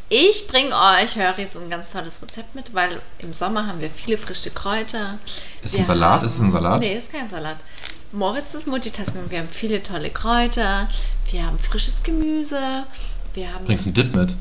[0.09, 3.81] Ich bringe euch, höre ich, so ein ganz tolles Rezept mit, weil im Sommer haben
[3.81, 5.17] wir viele frische Kräuter.
[5.63, 6.19] Ist Wir ein Salat?
[6.19, 6.79] haben- Ist es ein Salat?
[6.81, 7.57] Nee, ist kein Salat.
[8.11, 9.23] Moritz ist Multitasking.
[9.29, 10.87] Wir haben viele tolle Kräuter.
[11.31, 12.83] Wir haben frisches Gemüse.
[13.33, 13.65] Wir haben.
[13.65, 14.35] Bringst du einen Dip mit?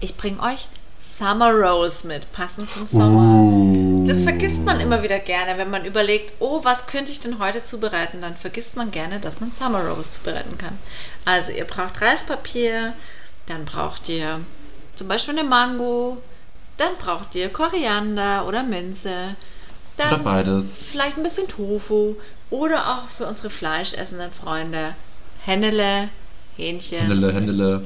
[0.00, 0.66] Ich bringe euch
[1.18, 3.42] Summer Rose mit, passend zum Sommer.
[3.42, 4.04] Uh.
[4.06, 7.64] Das vergisst man immer wieder gerne, wenn man überlegt, oh, was könnte ich denn heute
[7.64, 8.20] zubereiten?
[8.22, 10.78] Dann vergisst man gerne, dass man Summer Rose zubereiten kann.
[11.24, 12.92] Also ihr braucht Reispapier,
[13.46, 14.40] dann braucht ihr
[14.94, 16.18] zum Beispiel eine Mango,
[16.76, 19.34] dann braucht ihr Koriander oder Minze,
[19.96, 20.70] dann Oder beides.
[20.90, 22.14] vielleicht ein bisschen Tofu
[22.50, 24.94] oder auch für unsere fleischessenden Freunde
[25.44, 26.10] Hennele,
[26.56, 27.82] Hähnchen Händele, Händele.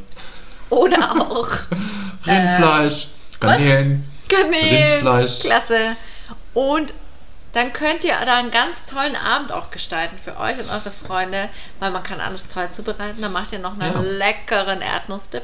[0.68, 1.48] oder auch
[2.26, 3.08] Rindfleisch.
[3.42, 4.10] Garnelen.
[4.28, 4.92] Kanälen.
[5.06, 5.40] Rindfleisch.
[5.40, 5.96] Klasse.
[6.54, 6.94] Und
[7.52, 11.48] dann könnt ihr da einen ganz tollen Abend auch gestalten für euch und eure Freunde,
[11.80, 13.20] weil man kann alles toll zubereiten.
[13.20, 14.00] Dann macht ihr noch einen Ja.
[14.00, 15.42] leckeren Erdnussdip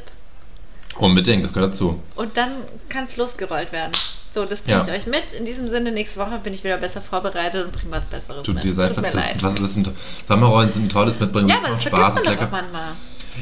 [0.96, 2.02] Unbedingt, das gehört dazu.
[2.16, 2.52] und dann
[2.88, 3.92] kann es losgerollt werden.
[4.34, 4.84] So, das bringe Ja.
[4.86, 5.32] ich euch mit.
[5.32, 8.52] In diesem Sinne, nächste Woche bin ich wieder besser vorbereitet und bringe was Besseres Du,
[8.52, 8.64] mit.
[8.64, 9.36] dir sei Tut mir leid.
[9.42, 9.90] Was das sind,
[10.26, 11.48] Sommerrollen sind ein tolles Mitbringen.
[11.48, 12.92] Ja, das aber das macht vergisst Spaß, man ist doch manchmal.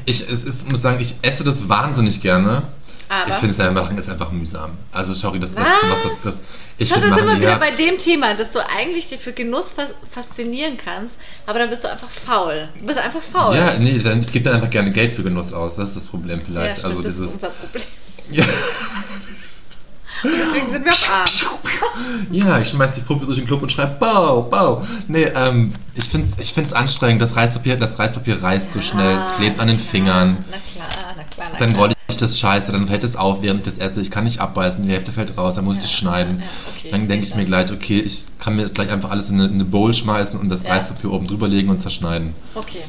[0.04, 2.64] Ich es ist, muss sagen, ich esse das wahnsinnig gerne.
[3.08, 4.72] Aber- ich finde es selber machen ist einfach mühsam.
[4.92, 5.90] Also sorry, das, das, Was?
[5.90, 6.42] was das, das
[6.78, 9.32] ich Schau, da sind wir wieder ja, bei dem Thema, dass du eigentlich dich für
[9.32, 11.14] Genuss fas faszinieren kannst,
[11.46, 12.68] aber dann bist du einfach faul.
[12.78, 13.56] Du bist einfach faul.
[13.56, 15.76] Ja, nee, dann, ich gebe dann einfach gerne Geld für Genuss aus.
[15.76, 16.78] Das ist das Problem Ja, vielleicht.
[16.78, 17.28] stimmt, also das dieses.
[17.28, 17.84] ist unser Problem.
[18.30, 18.44] Ja,
[20.22, 21.28] Und deswegen sind wir auch arm.
[22.32, 24.86] ja, ich schmeiß die Fotos durch den Club und schreibe Bau, Bau.
[25.08, 27.22] Nee, ähm, ich finde es ich find's anstrengend.
[27.22, 30.44] Das Reispapier, das Reispapier reißt so schnell, es klebt an den klar, Fingern.
[30.50, 31.80] Na klar, na klar, na Dann klar.
[31.82, 34.00] rolle ich das scheiße, dann fällt es auf, während ich das esse.
[34.00, 36.40] Ich kann nicht abbeißen, die Hälfte fällt raus, dann muss ich das schneiden.
[36.40, 39.36] ja, okay, dann denke ich mir gleich, okay, ich kann mir gleich einfach alles in
[39.40, 40.74] eine, in eine Bowl schmeißen und das Ja.
[40.74, 42.34] Reispapier oben drüber legen und zerschneiden.
[42.54, 42.84] Okay,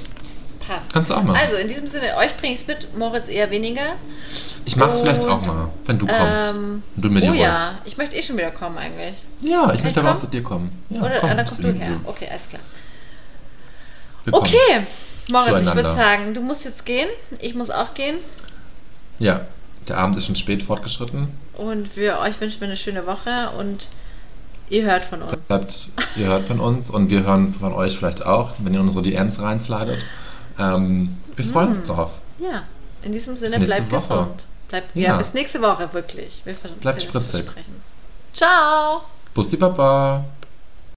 [0.67, 0.83] passt.
[0.93, 1.39] Kannst du auch machen.
[1.41, 3.95] Also, in diesem Sinne, euch bringe ich es mit, Moritz eher weniger.
[4.65, 6.21] ich mach's und, vielleicht auch mal, wenn du kommst.
[6.49, 9.15] Ähm, und du mit oh dir ja, ich möchte eh schon wieder kommen eigentlich.
[9.41, 10.71] Ja, ich ich möchte aber auch zu dir kommen.
[10.89, 11.99] Ja, Oder komm, dann kommst du her.
[12.03, 12.61] Okay, alles klar.
[14.25, 14.45] wir kommen.
[14.45, 14.85] Okay,
[15.31, 17.09] Moritz, ich würde sagen, du musst jetzt gehen.
[17.39, 18.17] Ich muss auch gehen.
[19.19, 19.41] Ja,
[19.87, 21.29] der Abend ist schon spät fortgeschritten.
[21.53, 23.87] Und wir euch wünschen wir eine schöne Woche und
[24.69, 25.35] ihr hört von uns.
[25.47, 29.01] Bleibt, ihr hört von uns und wir hören von euch vielleicht auch, wenn ihr unsere
[29.03, 30.03] DMs reinslidet.
[30.59, 32.11] Ähm, wir freuen uns drauf.
[32.39, 32.63] Ja,
[33.03, 34.07] in diesem Sinne, Bis bleibt Woche.
[34.07, 34.43] gesund.
[34.69, 35.03] Bleibt, ja.
[35.03, 35.17] Ja.
[35.17, 36.41] bis nächste Woche, wirklich.
[36.43, 37.45] Wir Bleibt spritzig.
[38.33, 39.01] Ciao!
[39.33, 40.25] Bussi Baba.